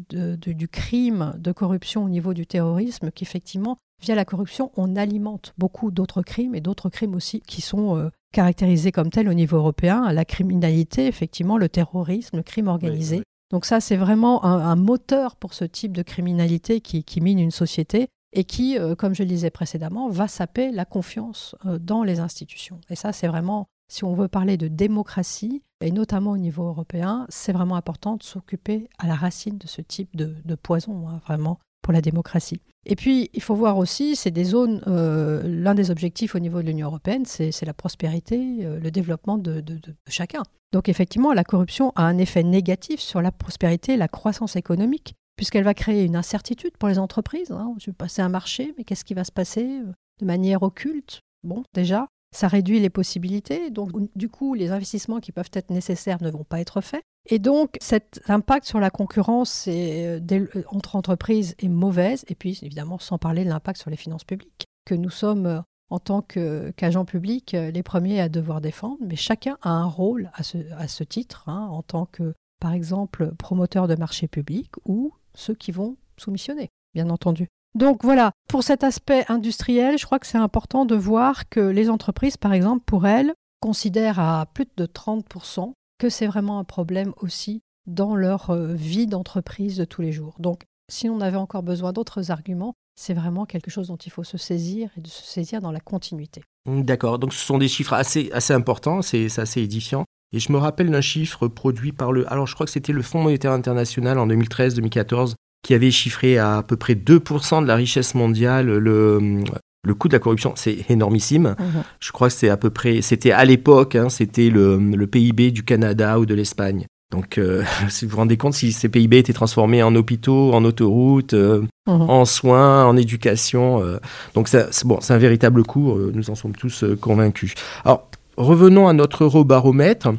du 0.10 0.68
crime 0.68 1.36
de 1.38 1.52
corruption 1.52 2.06
au 2.06 2.10
niveau 2.10 2.34
du 2.34 2.48
terrorisme, 2.48 3.12
qu'effectivement, 3.12 3.78
via 4.02 4.16
la 4.16 4.26
corruption, 4.26 4.72
on 4.76 4.96
alimente 4.96 5.54
beaucoup 5.58 5.92
d'autres 5.92 6.22
crimes 6.22 6.56
et 6.56 6.62
d'autres 6.62 6.90
crimes 6.90 7.16
aussi 7.16 7.42
qui 7.42 7.62
sont 7.62 7.98
euh, 7.98 8.10
caractérisés 8.32 8.92
comme 8.92 9.10
tels 9.10 9.30
au 9.30 9.34
niveau 9.34 9.58
européen. 9.58 10.12
La 10.12 10.26
criminalité, 10.26 11.08
effectivement, 11.08 11.58
le 11.58 11.70
terrorisme, 11.70 12.38
le 12.38 12.44
crime 12.44 12.68
organisé. 12.68 13.24
Donc 13.52 13.66
ça, 13.66 13.80
c'est 13.80 13.98
vraiment 13.98 14.46
un, 14.46 14.76
moteur 14.76 15.36
pour 15.36 15.54
ce 15.54 15.66
type 15.66 15.92
de 15.92 16.04
criminalité 16.04 16.82
qui, 16.82 17.22
mine 17.22 17.40
une 17.40 17.52
société 17.52 18.08
et 18.32 18.44
qui, 18.44 18.78
euh, 18.78 18.94
comme 18.94 19.16
je 19.16 19.24
le 19.24 19.30
disais 19.30 19.50
précédemment, 19.50 20.08
va 20.08 20.28
saper 20.28 20.72
la 20.72 20.86
confiance 20.86 21.56
euh, 21.66 21.80
dans 21.80 22.04
les 22.04 22.20
institutions. 22.20 22.80
Et 22.92 22.96
ça, 22.96 23.12
c'est 23.12 23.28
vraiment, 23.28 23.66
si 23.92 24.04
on 24.04 24.14
veut 24.14 24.28
parler 24.28 24.56
de 24.56 24.68
démocratie, 24.68 25.64
et 25.82 25.92
notamment 25.92 26.32
au 26.32 26.38
niveau 26.38 26.68
européen, 26.68 27.26
c'est 27.30 27.54
vraiment 27.54 27.76
important 27.76 28.18
de 28.18 28.24
s'occuper 28.24 28.88
à 29.00 29.08
la 29.08 29.16
racine 29.16 29.58
de 29.58 29.66
ce 29.66 29.82
type 29.82 30.16
de, 30.16 30.56
poison, 30.56 31.08
hein, 31.08 31.20
vraiment 31.26 31.58
pour 31.82 31.94
la 31.94 32.02
démocratie. 32.02 32.62
Et 32.86 32.96
puis, 32.96 33.30
il 33.34 33.42
faut 33.42 33.56
voir 33.56 33.78
aussi, 33.78 34.16
c'est 34.16 34.32
des 34.32 34.46
zones, 34.46 34.82
euh, 34.88 35.44
l'un 35.46 35.76
des 35.76 35.92
objectifs 35.92 36.36
au 36.36 36.40
niveau 36.40 36.62
de 36.62 36.68
l'Union 36.68 36.88
européenne, 36.88 37.26
c'est 37.26 37.66
la 37.66 37.74
prospérité, 37.74 38.66
euh, 38.66 38.80
le 38.80 38.92
développement 38.92 39.38
de, 39.38 39.64
chacun. 40.08 40.44
Donc, 40.72 40.88
effectivement, 40.88 41.34
la 41.34 41.44
corruption 41.44 41.92
a 41.96 42.04
un 42.04 42.18
effet 42.18 42.44
négatif 42.44 43.00
sur 43.00 43.22
la 43.22 43.32
prospérité 43.32 43.98
la 43.98 44.08
croissance 44.08 44.56
économique, 44.56 45.16
puisqu'elle 45.36 45.64
va 45.64 45.74
créer 45.74 46.06
une 46.06 46.16
incertitude 46.16 46.78
pour 46.78 46.90
les 46.90 47.00
entreprises. 47.00 47.52
Hein. 47.52 47.76
Je 47.80 47.88
vais 47.88 47.96
passer 47.96 48.22
un 48.22 48.30
marché, 48.30 48.74
mais 48.78 48.84
qu'est-ce 48.84 49.06
qui 49.06 49.14
va 49.14 49.24
se 49.24 49.32
passer 49.32 49.66
euh, 49.66 49.92
de 50.20 50.26
manière 50.26 50.64
occulte? 50.64 51.22
Bon, 51.44 51.64
déjà, 51.74 52.08
ça 52.32 52.48
réduit 52.48 52.80
les 52.80 52.90
possibilités. 52.90 53.70
Donc, 53.70 53.92
du 54.16 54.30
coup, 54.30 54.54
les 54.54 54.72
investissements 54.72 55.20
qui 55.20 55.32
peuvent 55.32 55.50
être 55.54 55.72
nécessaires 55.72 56.22
ne 56.22 56.30
vont 56.30 56.44
pas 56.44 56.60
être 56.60 56.82
faits. 56.82 57.04
Et 57.28 57.40
donc, 57.40 57.78
cet 57.82 58.22
impact 58.28 58.66
sur 58.66 58.80
la 58.80 58.90
concurrence 58.90 59.66
euh, 59.68 60.20
euh, 60.32 60.48
entre 60.68 60.96
entreprises 60.96 61.56
est 61.60 61.68
mauvaise. 61.68 62.26
Et 62.28 62.36
puis, 62.36 62.60
évidemment, 62.62 63.00
sans 63.00 63.18
parler 63.18 63.44
de 63.44 63.50
l'impact 63.50 63.80
sur 63.80 63.90
les 63.90 63.98
finances 63.98 64.24
publiques, 64.24 64.68
que 64.86 64.96
nous 64.96 65.10
sommes, 65.10 65.46
euh, 65.46 65.62
en 65.90 66.00
tant 66.00 66.22
qu'agents 66.22 67.06
publics, 67.06 67.54
les 67.54 67.84
premiers 67.84 68.22
à 68.22 68.30
devoir 68.30 68.62
défendre. 68.62 68.98
Mais 69.02 69.16
chacun 69.16 69.58
a 69.64 69.72
un 69.72 69.86
rôle 69.86 70.30
à 70.36 70.44
ce, 70.44 71.04
titre, 71.04 71.50
hein, 71.50 71.68
en 71.72 71.82
tant 71.82 72.06
que, 72.06 72.36
par 72.60 72.74
exemple, 72.74 73.34
promoteur 73.40 73.88
de 73.88 73.96
marché 73.96 74.28
public 74.28 74.70
ou 74.86 75.14
ceux 75.34 75.56
qui 75.56 75.72
vont 75.72 75.98
soumissionner, 76.16 76.70
bien 76.94 77.10
entendu. 77.10 77.48
Donc 77.76 78.04
voilà, 78.04 78.32
pour 78.48 78.64
cet 78.64 78.84
aspect 78.84 79.26
industriel, 79.30 79.98
je 79.98 80.06
crois 80.06 80.20
que 80.20 80.28
c'est 80.28 80.38
important 80.38 80.86
de 80.86 80.96
voir 80.96 81.50
que 81.50 81.60
les 81.60 81.90
entreprises, 81.90 82.38
par 82.38 82.54
exemple, 82.54 82.84
pour 82.86 83.06
elles, 83.06 83.34
considèrent 83.60 84.20
à 84.20 84.48
plus 84.54 84.66
de 84.76 84.86
30% 84.86 85.74
que 86.00 86.10
c'est 86.10 86.28
vraiment 86.28 86.60
un 86.60 86.64
problème 86.64 87.14
aussi 87.18 87.62
dans 87.86 88.16
leur 88.16 88.52
euh, 88.52 88.74
vie 88.74 89.08
d'entreprise 89.08 89.78
de 89.78 89.86
tous 89.86 90.02
les 90.02 90.12
jours. 90.12 90.36
Donc 90.40 90.64
si 90.90 91.10
on 91.10 91.22
avait 91.22 91.38
encore 91.38 91.64
besoin 91.64 91.94
d'autres 91.94 92.32
arguments, 92.32 92.74
c'est 92.96 93.14
vraiment 93.14 93.46
quelque 93.46 93.72
chose 93.72 93.88
dont 93.88 93.98
il 93.98 94.12
faut 94.12 94.24
se 94.24 94.38
saisir 94.38 94.90
et 94.98 95.02
de 95.02 95.08
se 95.08 95.24
saisir 95.24 95.62
dans 95.62 95.72
la 95.72 95.80
continuité. 95.80 96.44
D'accord, 96.66 97.20
donc 97.20 97.34
ce 97.34 97.46
sont 97.46 97.58
des 97.58 97.68
chiffres 97.68 97.94
assez, 97.94 98.30
assez 98.34 98.54
importants, 98.54 99.02
c'est 99.02 99.40
assez 99.40 99.62
édifiant. 99.62 100.06
Et 100.32 100.40
je 100.40 100.52
me 100.52 100.58
rappelle 100.58 100.92
d'un 100.92 101.02
chiffre 101.02 101.48
produit 101.48 101.92
par 101.92 102.12
le... 102.12 102.32
Alors 102.32 102.46
je 102.46 102.54
crois 102.54 102.66
que 102.66 102.72
c'était 102.72 102.94
le 102.94 103.02
Fonds 103.02 103.22
monétaire 103.22 103.52
international 103.52 104.20
en 104.20 104.28
2013-2014 104.28 105.34
qui 105.64 105.74
avait 105.74 105.92
chiffré 105.92 106.38
à 106.38 106.58
à 106.58 106.64
peu 106.64 106.78
près 106.78 106.94
2% 106.94 107.62
de 107.62 107.68
la 107.68 107.76
richesse 107.76 108.16
mondiale 108.16 108.68
le, 108.68 109.44
le 109.84 109.94
coût 109.94 110.08
de 110.08 110.14
la 110.14 110.20
corruption. 110.20 110.54
C'est 110.56 110.90
énormissime. 110.90 111.56
Mhm. 111.60 111.84
Je 112.00 112.12
crois 112.12 112.30
que 112.30 112.34
c'est 112.34 112.50
à 112.50 112.58
peu 112.58 112.70
près, 112.70 113.02
c'était 113.02 113.32
à 113.32 113.46
l'époque, 113.46 113.96
hein, 113.96 114.10
c'était 114.10 114.50
le, 114.50 114.78
le, 114.78 115.08
PIB 115.08 115.52
du 115.52 115.64
Canada 115.64 116.20
ou 116.20 116.26
de 116.26 116.34
l'Espagne. 116.34 116.86
Donc, 117.12 117.38
euh, 117.38 117.64
si 117.90 118.06
vous 118.06 118.12
vous 118.12 118.18
rendez 118.18 118.38
compte, 118.38 118.54
si 118.54 118.72
ces 118.72 118.90
PIB 118.90 119.18
étaient 119.18 119.34
transformés 119.34 119.82
en 119.84 119.96
hôpitaux, 119.96 120.54
en 120.54 120.64
autoroutes, 120.66 121.34
euh, 121.34 121.62
mhm. 121.88 122.02
en 122.10 122.26
soins, 122.26 122.86
en 122.86 122.98
éducation, 122.98 123.82
euh, 123.84 123.98
donc 124.34 124.48
c'est 124.48 124.86
bon, 124.86 125.00
c'est 125.02 125.14
un 125.14 125.18
véritable 125.18 125.64
coût. 125.64 125.98
nous 126.14 126.30
en 126.30 126.36
sommes 126.36 126.56
tous 126.56 126.86
convaincus. 127.02 127.54
Alors, 127.86 128.10
revenons 128.38 128.88
à 128.88 128.94
notre 128.94 129.24
eurobaromètre. 129.24 130.10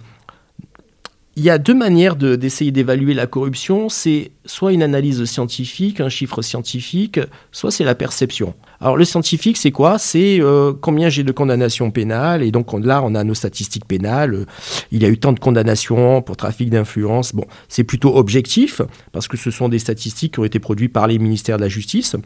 Il 1.37 1.45
y 1.45 1.51
a 1.51 1.59
deux 1.59 1.75
manières 1.75 2.17
d'essayer 2.17 2.73
d'évaluer 2.73 3.15
la 3.15 3.29
corruption. 3.29 3.89
C'est 3.89 4.33
soit 4.45 4.73
une 4.73 4.83
analyse 4.83 5.25
scientifique, 5.25 6.01
un 6.01 6.09
chiffre 6.09 6.43
scientifique, 6.43 7.21
soit 7.53 7.71
c'est 7.71 7.85
la 7.85 7.95
perception. 7.95 8.55
Alors 8.81 8.97
le 8.97 9.05
scientifique, 9.05 9.57
c'est 9.57 9.71
quoi? 9.71 9.99
C'est 9.99 10.41
euh, 10.41 10.73
combien 10.79 11.09
j'ai 11.09 11.23
de 11.23 11.31
condamnations 11.31 11.93
pénales. 11.93 12.43
Et 12.43 12.51
donc 12.51 12.73
là, 12.85 13.01
on 13.05 13.15
a 13.15 13.23
nos 13.23 13.35
statistiques 13.35 13.87
pénales. 13.87 14.45
Il 14.91 15.01
y 15.01 15.07
a 15.07 15.09
eu 15.09 15.19
tant 15.19 15.33
de 15.33 15.39
condamnations 15.39 16.21
pour 16.21 16.37
trafic 16.37 16.69
d'influence. 16.69 17.33
Bon, 17.33 17.47
c'est 17.69 17.85
plutôt 17.85 18.17
objectif, 18.17 18.83
parce 19.13 19.29
que 19.29 19.37
ce 19.37 19.53
sont 19.53 19.69
des 19.69 19.79
statistiques 19.79 20.35
qui 20.35 20.41
ont 20.41 20.45
été 20.45 20.59
produites 20.59 20.93
par 20.93 21.07
les 21.07 21.19
ministères 21.21 21.59
de 21.59 21.63
la 21.63 21.69
Justice. 21.69 22.17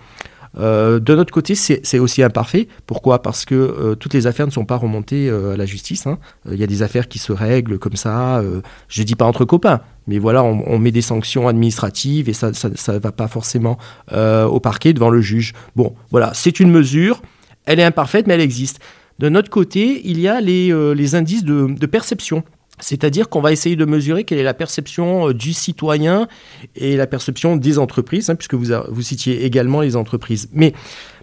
Euh, 0.59 1.01
de 1.01 1.15
notre 1.15 1.33
côté, 1.33 1.55
c'est 1.55 1.99
aussi 1.99 2.23
imparfait. 2.23 2.69
Pourquoi? 2.87 3.23
Parce 3.23 3.45
que 3.45 3.55
euh, 3.55 3.95
toutes 3.95 4.15
les 4.15 4.27
affaires 4.27 4.47
ne 4.47 4.53
sont 4.53 4.65
pas 4.65 4.77
remontées 4.77 5.29
euh, 5.29 5.55
à 5.55 5.57
la 5.57 5.67
justice. 5.67 6.07
Hein. 6.07 6.19
Il 6.51 6.59
y 6.59 6.63
a 6.63 6.67
des 6.67 6.83
affaires 6.83 7.09
qui 7.09 7.19
se 7.19 7.33
règlent 7.33 7.79
comme 7.79 7.97
ça. 7.97 8.43
je 8.89 9.01
ne 9.01 9.07
dis 9.07 9.15
pas 9.15 9.25
entre 9.25 9.45
copains, 9.45 9.81
mais 10.07 10.19
voilà, 10.19 10.43
on, 10.45 10.79
met 10.79 10.91
des 10.91 11.03
sanctions 11.03 11.49
administratives 11.49 12.29
et 12.29 12.33
ça 12.33 12.51
ne 12.51 12.99
va 12.99 13.13
pas 13.13 13.29
forcément 13.29 13.79
au 14.13 14.61
parquet 14.61 14.93
devant 14.93 15.11
le 15.11 15.21
juge. 15.21 15.53
Bon, 15.77 15.95
voilà, 16.11 16.33
c'est 16.35 16.61
une 16.61 16.71
mesure. 16.71 17.23
Elle 17.67 17.81
est 17.81 17.85
imparfaite, 17.85 18.27
mais 18.27 18.35
elle 18.35 18.41
existe. 18.41 18.81
De 19.19 19.29
notre 19.29 19.49
côté, 19.49 20.03
il 20.05 20.21
y 20.21 20.29
a 20.29 20.41
les, 20.41 21.15
indices 21.15 21.45
de 21.45 21.87
perception. 21.87 22.45
C'est-à-dire 22.81 23.29
qu'on 23.29 23.41
va 23.41 23.53
essayer 23.53 23.77
de 23.77 23.85
mesurer 23.85 24.25
quelle 24.25 24.39
est 24.39 24.45
la 24.45 24.55
perception 24.55 25.29
euh, 25.29 25.35
du 25.35 25.53
citoyen 25.53 26.27
et 26.75 26.97
la 26.97 27.07
perception 27.07 27.57
des 27.57 27.79
entreprises, 27.79 28.31
hein, 28.31 28.35
puisque 28.35 28.55
vous, 28.55 28.73
vous 28.89 29.03
citiez 29.03 29.45
également 29.45 29.81
les 29.81 29.95
entreprises. 29.95 30.49
Mais 30.53 30.73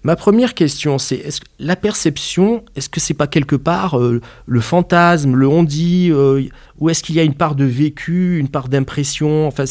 ma 0.04 0.16
première 0.16 0.54
question, 0.54 0.98
c'est 0.98 1.18
est-ce 1.18 1.42
que 1.42 1.48
la 1.60 1.76
perception, 1.76 2.64
est-ce 2.76 2.88
que 2.88 3.02
c'est 3.02 3.14
pas 3.14 3.28
quelque 3.28 3.58
part 3.58 4.00
euh, 4.00 4.22
le 4.46 4.62
fantasme, 4.62 5.36
le 5.36 5.48
on-dit, 5.48 6.10
euh, 6.12 6.44
ou 6.80 6.90
est-ce 6.90 7.04
qu'il 7.04 7.16
y 7.16 7.20
a 7.20 7.24
une 7.24 7.36
part 7.36 7.56
de 7.56 7.66
vécu, 7.66 8.40
une 8.40 8.48
part 8.48 8.70
d'impression? 8.70 9.46
Enfin, 9.46 9.66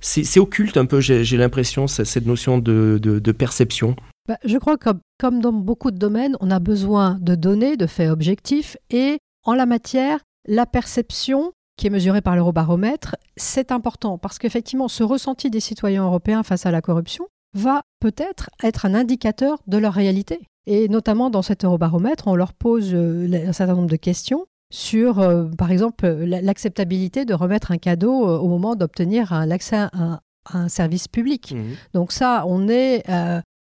c'est 0.00 0.40
occulte 0.40 0.78
un 0.78 0.86
peu, 0.86 1.00
j'ai 1.00 1.36
l'impression, 1.36 1.86
cette 1.86 2.26
notion 2.26 2.58
de, 2.58 3.32
perception. 3.36 3.94
Bah, 4.26 4.38
je 4.44 4.56
crois 4.56 4.78
que 4.78 4.90
comme 5.18 5.40
dans 5.40 5.52
beaucoup 5.52 5.90
de 5.90 5.98
domaines, 5.98 6.36
on 6.40 6.50
a 6.50 6.60
besoin 6.60 7.18
de 7.20 7.34
données, 7.34 7.76
de 7.76 7.86
faits 7.86 8.10
objectifs, 8.10 8.76
et 8.90 9.18
en 9.44 9.54
la 9.54 9.66
matière, 9.66 10.20
la 10.46 10.66
perception 10.66 11.52
qui 11.76 11.86
est 11.86 11.90
mesurée 11.90 12.20
par 12.20 12.36
l'eurobaromètre, 12.36 13.16
c'est 13.36 13.72
important 13.72 14.18
parce 14.18 14.38
qu'effectivement, 14.38 14.88
ce 14.88 15.02
ressenti 15.02 15.48
des 15.48 15.60
citoyens 15.60 16.04
européens 16.04 16.42
face 16.42 16.66
à 16.66 16.70
la 16.70 16.82
corruption 16.82 17.26
va 17.54 17.82
peut-être 18.00 18.50
être 18.62 18.84
un 18.84 18.94
indicateur 18.94 19.58
de 19.66 19.78
leur 19.78 19.94
réalité. 19.94 20.40
Et 20.66 20.88
notamment 20.88 21.30
dans 21.30 21.42
cet 21.42 21.64
eurobaromètre, 21.64 22.28
on 22.28 22.34
leur 22.34 22.52
pose 22.52 22.90
euh, 22.92 23.48
un 23.48 23.52
certain 23.52 23.74
nombre 23.74 23.88
de 23.88 23.96
questions 23.96 24.46
sur, 24.72 25.18
euh, 25.18 25.46
par 25.58 25.70
exemple, 25.70 26.06
l'acceptabilité 26.06 27.24
de 27.24 27.34
remettre 27.34 27.72
un 27.72 27.78
cadeau 27.78 28.28
euh, 28.28 28.38
au 28.38 28.48
moment 28.48 28.76
d'obtenir 28.76 29.46
l'accès 29.46 29.88
à, 29.92 30.20
un 30.52 30.68
service 30.68 31.08
public. 31.08 31.52
Mmh. 31.52 31.62
Donc 31.94 32.12
ça, 32.12 32.44
on 32.46 32.68
est 32.68 33.04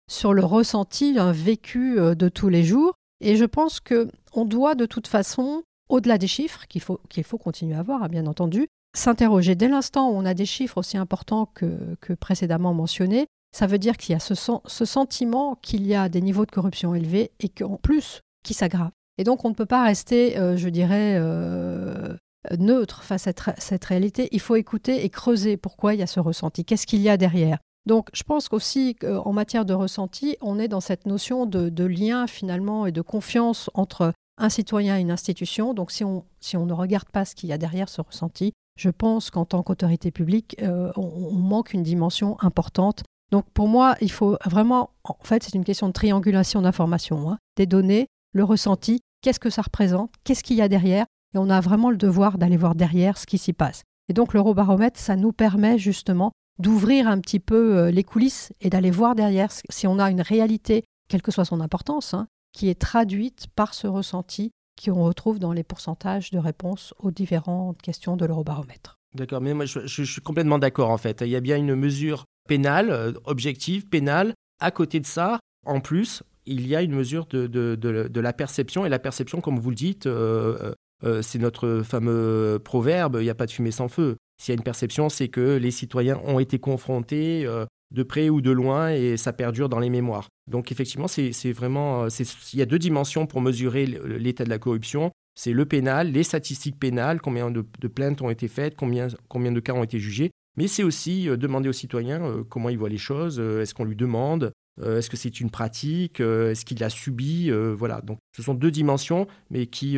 sur 0.09 0.33
le 0.33 0.43
ressenti, 0.45 1.15
un 1.19 1.33
vécu 1.33 1.97
de 1.97 2.29
tous 2.29 2.47
les 2.47 2.63
jours. 2.63 2.93
Et 3.21 3.35
je 3.35 3.43
pense 3.43 3.81
que 3.81 4.07
on 4.33 4.45
doit 4.45 4.75
de 4.75 4.85
toute 4.85 5.07
façon 5.07 5.63
au-delà 5.89 6.17
des 6.17 6.27
chiffres 6.27 6.65
qu'il 6.67 6.81
faut, 6.81 6.99
qu'il 7.09 7.23
faut 7.23 7.37
continuer 7.37 7.75
à 7.75 7.79
avoir, 7.79 8.03
hein, 8.03 8.07
bien 8.07 8.27
entendu, 8.27 8.67
s'interroger. 8.95 9.55
Dès 9.55 9.67
l'instant 9.67 10.09
où 10.09 10.13
on 10.13 10.25
a 10.25 10.33
des 10.33 10.45
chiffres 10.45 10.77
aussi 10.77 10.97
importants 10.97 11.47
que, 11.53 11.95
que 11.99 12.13
précédemment 12.13 12.73
mentionnés, 12.73 13.27
ça 13.51 13.67
veut 13.67 13.79
dire 13.79 13.97
qu'il 13.97 14.13
y 14.13 14.15
a 14.15 14.19
ce, 14.19 14.33
ce 14.35 14.85
sentiment 14.85 15.57
qu'il 15.61 15.85
y 15.85 15.95
a 15.95 16.09
des 16.09 16.21
niveaux 16.21 16.45
de 16.45 16.51
corruption 16.51 16.93
élevés 16.93 17.31
et 17.39 17.49
qu'en 17.49 17.77
plus, 17.77 18.21
qui 18.43 18.53
s'aggravent. 18.53 18.91
Et 19.17 19.23
donc, 19.23 19.43
on 19.43 19.49
ne 19.49 19.53
peut 19.53 19.65
pas 19.65 19.83
rester, 19.83 20.37
euh, 20.37 20.55
je 20.55 20.69
dirais, 20.69 21.17
euh, 21.17 22.15
neutre 22.57 23.03
face 23.03 23.27
à 23.27 23.33
cette, 23.57 23.85
réalité. 23.85 24.29
Il 24.31 24.39
faut 24.39 24.55
écouter 24.55 25.03
et 25.03 25.09
creuser 25.09 25.57
pourquoi 25.57 25.93
il 25.93 25.99
y 25.99 26.03
a 26.03 26.07
ce 26.07 26.19
ressenti. 26.19 26.63
Qu'est-ce 26.63 26.87
qu'il 26.87 27.01
y 27.01 27.09
a 27.09 27.17
derrière? 27.17 27.57
Donc, 27.85 28.09
je 28.13 28.23
pense 28.23 28.49
qu'aussi, 28.49 28.95
qu'en 28.95 29.33
matière 29.33 29.65
de 29.65 29.73
ressenti, 29.73 30.37
on 30.41 30.59
est 30.59 30.67
dans 30.67 30.79
cette 30.79 31.05
notion 31.05 31.45
de, 31.45 31.69
de, 31.69 31.83
lien 31.85 32.27
finalement 32.27 32.85
et 32.85 32.91
de 32.91 33.01
confiance 33.01 33.69
entre 33.73 34.13
un 34.39 34.49
citoyen 34.49 34.97
et 34.97 35.01
une 35.01 35.11
institution. 35.11 35.73
Donc 35.73 35.91
si 35.91 36.03
on, 36.03 36.25
si 36.39 36.57
on 36.57 36.65
ne 36.65 36.73
regarde 36.73 37.09
pas 37.09 37.25
ce 37.25 37.35
qu'il 37.35 37.49
y 37.49 37.53
a 37.53 37.57
derrière 37.57 37.89
ce 37.89 38.01
ressenti, 38.01 38.53
je 38.79 38.89
pense 38.89 39.29
qu'en 39.29 39.45
tant 39.45 39.61
qu'autorité 39.61 40.09
publique, 40.09 40.55
euh, 40.61 40.91
on, 40.95 41.33
manque 41.33 41.73
une 41.73 41.83
dimension 41.83 42.37
importante. 42.41 43.03
Donc 43.31 43.45
pour 43.53 43.67
moi, 43.67 43.95
il 44.01 44.11
faut 44.11 44.37
vraiment, 44.45 44.91
en 45.03 45.17
fait, 45.23 45.43
c'est 45.43 45.53
une 45.53 45.65
question 45.65 45.87
de 45.87 45.93
triangulation 45.93 46.61
d'informations, 46.61 47.29
hein. 47.29 47.37
des 47.57 47.65
données, 47.65 48.07
le 48.33 48.43
ressenti, 48.43 49.01
qu'est-ce 49.21 49.39
que 49.39 49.49
ça 49.49 49.61
représente, 49.61 50.11
qu'est-ce 50.23 50.43
qu'il 50.43 50.55
y 50.55 50.61
a 50.61 50.69
derrière, 50.69 51.05
et 51.35 51.37
on 51.37 51.49
a 51.49 51.59
vraiment 51.59 51.91
le 51.91 51.97
devoir 51.97 52.37
d'aller 52.37 52.57
voir 52.57 52.73
derrière 52.73 53.17
ce 53.17 53.25
qui 53.25 53.37
s'y 53.37 53.53
passe. 53.53 53.83
Et 54.07 54.13
donc 54.13 54.33
l'eurobaromètre, 54.33 54.99
ça 54.99 55.15
nous 55.15 55.33
permet 55.33 55.77
justement 55.77 56.31
d'ouvrir 56.57 57.07
un 57.07 57.19
petit 57.19 57.39
peu 57.39 57.77
euh, 57.77 57.91
les 57.91 58.03
coulisses 58.03 58.53
et 58.61 58.69
d'aller 58.69 58.91
voir 58.91 59.13
derrière 59.13 59.51
si 59.51 59.87
on 59.87 59.99
a 59.99 60.09
une 60.09 60.21
réalité, 60.21 60.83
quelle 61.09 61.21
que 61.21 61.31
soit 61.31 61.45
son 61.45 61.61
importance, 61.61 62.13
hein, 62.13 62.27
qui 62.53 62.69
est 62.69 62.79
traduite 62.79 63.47
par 63.55 63.73
ce 63.73 63.87
ressenti 63.87 64.51
qu'on 64.83 65.03
retrouve 65.03 65.39
dans 65.39 65.53
les 65.53 65.63
pourcentages 65.63 66.31
de 66.31 66.37
réponses 66.37 66.93
aux 66.99 67.11
différentes 67.11 67.81
questions 67.81 68.15
de 68.15 68.25
l'eurobaromètre. 68.25 68.97
D'accord, 69.15 69.41
mais 69.41 69.53
moi 69.53 69.65
je, 69.65 70.03
suis 70.03 70.21
complètement 70.21 70.59
d'accord 70.59 70.91
en 70.91 70.97
fait. 70.97 71.21
Il 71.21 71.29
y 71.29 71.35
a 71.35 71.41
bien 71.41 71.57
une 71.57 71.75
mesure 71.75 72.25
pénale, 72.47 72.91
euh, 72.91 73.11
objective, 73.25 73.87
pénale. 73.87 74.33
À 74.59 74.71
côté 74.71 74.99
de 74.99 75.05
ça, 75.05 75.39
en 75.65 75.79
plus, 75.79 76.23
il 76.45 76.67
y 76.67 76.75
a 76.75 76.81
une 76.81 76.93
mesure 76.93 77.25
de, 77.25 78.19
la 78.19 78.33
perception. 78.33 78.85
Et 78.85 78.89
la 78.89 78.99
perception, 78.99 79.41
comme 79.41 79.59
vous 79.59 79.69
le 79.69 79.75
dites, 79.75 80.05
euh, 80.05 80.73
euh, 81.03 81.21
c'est 81.21 81.39
notre 81.39 81.81
fameux 81.83 82.59
proverbe, 82.63 83.17
il 83.19 83.23
n'y 83.23 83.29
a 83.29 83.35
pas 83.35 83.45
de 83.45 83.51
fumée 83.51 83.71
sans 83.71 83.87
feu. 83.87 84.17
S'il 84.41 84.53
y 84.53 84.55
a 84.55 84.57
une 84.57 84.63
perception, 84.63 85.09
c'est 85.09 85.27
que 85.27 85.57
les 85.57 85.71
citoyens 85.71 86.19
ont 86.25 86.39
été 86.39 86.59
confrontés 86.59 87.47
de 87.91 88.03
près 88.03 88.29
ou 88.29 88.41
de 88.41 88.51
loin 88.51 88.91
et 88.91 89.17
ça 89.17 89.33
perdure 89.33 89.69
dans 89.69 89.79
les 89.79 89.89
mémoires. 89.89 90.27
Donc 90.49 90.71
effectivement, 90.71 91.07
c'est 91.07 91.51
vraiment, 91.51 92.03
euh, 92.03 92.23
il 92.53 92.59
y 92.59 92.61
a 92.61 92.65
deux 92.65 92.79
dimensions 92.79 93.25
pour 93.25 93.41
mesurer 93.41 93.85
l'état 93.85 94.43
de 94.43 94.49
la 94.49 94.59
corruption. 94.59 95.11
C'est 95.35 95.53
le 95.53 95.65
pénal, 95.65 96.11
les 96.11 96.23
statistiques 96.23 96.79
pénales, 96.79 97.21
combien 97.21 97.49
de, 97.49 97.61
plaintes 97.87 98.21
ont 98.21 98.29
été 98.29 98.47
faites, 98.47 98.75
combien, 98.75 99.07
combien 99.27 99.51
de 99.51 99.59
cas 99.59 99.73
ont 99.73 99.83
été 99.83 99.99
jugés, 99.99 100.31
Mais 100.57 100.67
c'est 100.67 100.83
aussi 100.83 101.27
demander 101.27 101.69
aux 101.69 101.73
citoyens 101.73 102.43
comment 102.49 102.69
ils 102.69 102.77
voient 102.77 102.89
les 102.89 102.97
choses, 102.97 103.39
est-ce 103.39 103.73
qu'on 103.73 103.85
lui 103.85 103.95
demande, 103.95 104.51
est-ce 104.83 105.09
que 105.09 105.15
c'est 105.15 105.39
une 105.39 105.49
pratique, 105.49 106.19
est-ce 106.19 106.65
qu'il 106.65 106.79
l'a 106.79 106.89
subi, 106.89 107.51
voilà. 107.51 108.01
Donc 108.01 108.17
ce 108.35 108.43
sont 108.43 108.53
deux 108.53 108.71
dimensions, 108.71 109.27
mais 109.49 109.67
qui, 109.67 109.97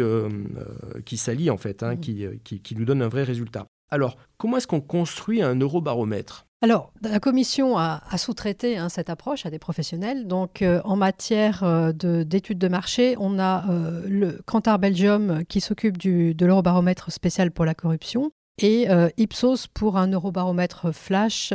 qui 1.05 1.17
s'allient 1.17 1.49
en 1.49 1.57
fait, 1.57 1.81
hein, 1.81 1.95
mmh. 1.95 1.99
qui, 1.99 2.25
qui, 2.43 2.59
qui 2.61 2.75
nous 2.75 2.85
donnent 2.85 3.01
un 3.01 3.09
vrai 3.09 3.23
résultat. 3.23 3.65
Alors, 3.89 4.17
comment 4.37 4.57
est-ce 4.57 4.67
qu'on 4.67 4.81
construit 4.81 5.41
un 5.41 5.55
eurobaromètre 5.55 6.45
alors, 6.63 6.91
la 7.01 7.19
Commission 7.19 7.79
a, 7.79 8.03
sous-traité 8.17 8.77
hein, 8.77 8.87
cette 8.87 9.09
approche 9.09 9.47
à 9.47 9.49
des 9.49 9.57
professionnels. 9.57 10.27
Donc, 10.27 10.61
euh, 10.61 10.79
en 10.85 10.95
matière 10.95 11.63
euh, 11.63 11.91
d'études 11.91 12.59
de, 12.59 12.67
marché, 12.67 13.15
on 13.19 13.39
a 13.39 13.67
euh, 13.71 14.03
le 14.07 14.39
Cantar 14.45 14.77
Belgium 14.77 15.43
qui 15.45 15.59
s'occupe 15.59 15.97
de 15.97 16.45
l'eurobaromètre 16.45 17.11
spécial 17.11 17.49
pour 17.49 17.65
la 17.65 17.73
corruption 17.73 18.29
et 18.61 18.87
Ipsos 19.17 19.65
pour 19.73 19.97
un 19.97 20.11
eurobaromètre 20.11 20.93
flash 20.93 21.53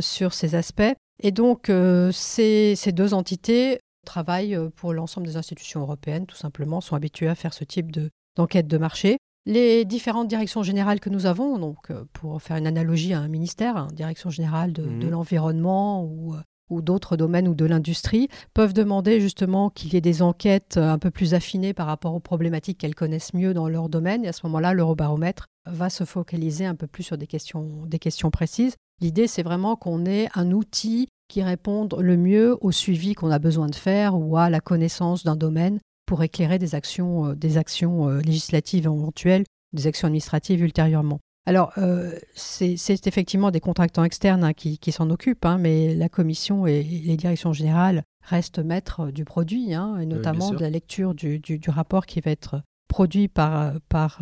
sur 0.00 0.34
ces 0.34 0.56
aspects. 0.56 0.92
Et 1.22 1.30
donc, 1.30 1.70
ces, 2.10 2.74
ces, 2.74 2.90
deux 2.90 3.14
entités 3.14 3.78
travaillent 4.04 4.58
pour 4.74 4.92
l'ensemble 4.92 5.28
des 5.28 5.36
institutions 5.36 5.82
européennes, 5.82 6.26
tout 6.26 6.34
simplement, 6.34 6.80
sont 6.80 6.96
habituées 6.96 7.28
à 7.28 7.36
faire 7.36 7.54
ce 7.54 7.62
type 7.62 7.92
d'enquête 8.34 8.66
de 8.66 8.76
marché. 8.76 9.18
Les 9.44 9.84
différentes 9.84 10.28
directions 10.28 10.62
générales 10.62 11.00
que 11.00 11.10
nous 11.10 11.26
avons, 11.26 11.58
donc 11.58 11.90
euh, 11.90 12.04
pour 12.12 12.40
faire 12.40 12.56
une 12.56 12.66
analogie 12.66 13.12
à 13.12 13.18
un 13.18 13.28
ministère, 13.28 13.76
hein, 13.76 13.88
direction 13.92 14.30
générale 14.30 14.72
de, 14.72 14.82
mhm. 14.82 15.10
l'environnement 15.10 16.04
ou, 16.04 16.34
euh, 16.34 16.38
ou 16.70 16.80
d'autres 16.80 17.16
domaines 17.16 17.48
ou 17.48 17.54
de 17.54 17.64
l'industrie, 17.64 18.28
peuvent 18.54 18.72
demander 18.72 19.20
justement 19.20 19.68
qu'il 19.68 19.94
y 19.94 19.96
ait 19.96 20.00
des 20.00 20.22
enquêtes 20.22 20.76
euh, 20.76 20.92
un 20.92 20.98
peu 20.98 21.10
plus 21.10 21.34
affinées 21.34 21.74
par 21.74 21.86
rapport 21.86 22.14
aux 22.14 22.20
problématiques 22.20 22.78
qu'elles 22.78 22.94
connaissent 22.94 23.34
mieux 23.34 23.52
dans 23.52 23.68
leur 23.68 23.88
domaine. 23.88 24.24
Et 24.24 24.28
à 24.28 24.32
ce 24.32 24.46
moment-là, 24.46 24.74
l'eurobaromètre 24.74 25.48
va 25.66 25.90
se 25.90 26.04
focaliser 26.04 26.64
un 26.64 26.76
peu 26.76 26.86
plus 26.86 27.02
sur 27.02 27.18
des 27.18 27.26
questions, 27.26 27.84
des 27.86 27.98
questions 27.98 28.30
précises. 28.30 28.76
L'idée, 29.00 29.26
c'est 29.26 29.42
vraiment 29.42 29.74
qu'on 29.74 30.06
ait 30.06 30.28
un 30.34 30.52
outil 30.52 31.08
qui 31.26 31.42
réponde 31.42 31.96
le 31.98 32.16
mieux 32.16 32.58
au 32.60 32.70
suivi 32.70 33.14
qu'on 33.14 33.30
a 33.30 33.40
besoin 33.40 33.66
de 33.66 33.74
faire 33.74 34.16
ou 34.16 34.36
à 34.36 34.50
la 34.50 34.60
connaissance 34.60 35.24
d'un 35.24 35.34
domaine 35.34 35.80
pour 36.12 36.22
éclairer 36.22 36.58
des 36.58 36.74
actions, 36.74 37.28
euh, 37.28 37.34
des 37.34 37.56
actions 37.56 38.06
euh, 38.06 38.20
législatives 38.20 38.84
éventuelles, 38.84 39.44
des 39.72 39.86
actions 39.86 40.08
administratives 40.08 40.62
ultérieurement. 40.62 41.20
Alors, 41.46 41.72
euh, 41.78 42.18
c'est 42.34 42.76
effectivement 43.06 43.50
des 43.50 43.60
contractants 43.60 44.04
externes 44.04 44.44
hein, 44.44 44.52
qui, 44.52 44.92
s'en 44.92 45.08
occupent, 45.08 45.46
hein, 45.46 45.56
mais 45.56 45.94
la 45.94 46.10
commission 46.10 46.66
et 46.66 46.82
les 46.82 47.16
directions 47.16 47.54
générales 47.54 48.02
restent 48.20 48.58
maîtres 48.58 49.10
du 49.10 49.24
produit, 49.24 49.72
hein, 49.72 49.96
et 50.00 50.04
notamment 50.04 50.50
de 50.50 50.60
la 50.60 50.68
lecture 50.68 51.14
du, 51.14 51.40
rapport 51.68 52.04
qui 52.04 52.20
va 52.20 52.30
être 52.30 52.60
produit 52.88 53.28
par, 53.28 53.72
par, 53.88 54.20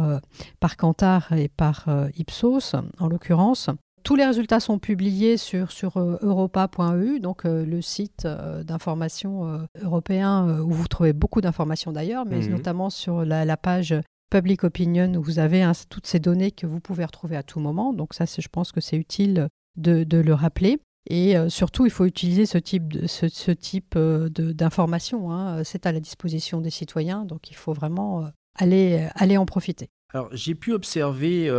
par 0.61 0.77
Kantar 0.77 1.33
et 1.33 1.49
par 1.49 1.89
Ipsos, 2.17 2.77
en 3.01 3.09
l'occurrence. 3.09 3.69
Tous 4.02 4.16
les 4.16 4.25
résultats 4.25 4.61
sont 4.61 4.78
publiés 4.78 5.37
sur, 5.37 5.71
sur 5.71 5.97
euh, 5.97 6.19
europa.eu, 6.23 7.21
donc 7.21 7.45
euh, 7.45 7.64
le 7.64 7.83
site 7.83 8.25
euh, 8.25 8.62
d'information 8.62 9.66
européen 9.83 10.61
où 10.61 10.73
vous 10.73 10.88
trouvez 10.88 11.12
beaucoup 11.12 11.40
d'informations 11.40 11.92
d'ailleurs, 11.92 12.25
mais 12.25 12.40
mhm. 12.40 12.50
notamment 12.50 12.90
sur 12.90 13.25
la, 13.25 13.57
page 13.57 13.95
Public 14.30 14.64
Opinion 14.64 15.14
où 15.14 15.23
vous 15.23 15.38
avez 15.38 15.62
hein, 15.62 15.73
toutes 15.88 16.07
ces 16.07 16.21
données 16.21 16.50
que 16.50 16.66
vous 16.66 16.80
pouvez 16.80 17.04
retrouver 17.04 17.37
à 17.37 17.42
tout 17.42 17.61
moment. 17.61 17.92
Donc 17.92 18.14
ça, 18.14 18.25
je 18.26 18.49
pense 18.49 18.73
que 18.73 18.80
c'est 18.80 18.97
utile 18.97 19.49
de, 19.76 20.04
le 20.16 20.35
rappeler. 20.35 20.78
Et 21.09 21.35
surtout, 21.49 21.85
il 21.87 21.90
faut 21.90 22.04
utiliser 22.04 22.47
ce 22.47 22.59
type 22.59 22.92
de, 22.92 23.07
ce, 23.07 23.50
type 23.50 23.99
d'informations. 23.99 25.33
Hein. 25.33 25.64
C'est 25.64 25.87
à 25.87 25.92
la 25.92 26.00
disposition 26.00 26.61
des 26.61 26.71
citoyens, 26.71 27.25
donc 27.25 27.50
il 27.50 27.57
faut 27.57 27.73
vraiment 27.73 28.30
aller, 28.57 29.09
aller 29.14 29.37
en 29.37 29.47
profiter. 29.47 29.88
Alors, 30.14 30.28
j'ai 30.33 30.54
pu 30.54 30.73
observer 30.73 31.50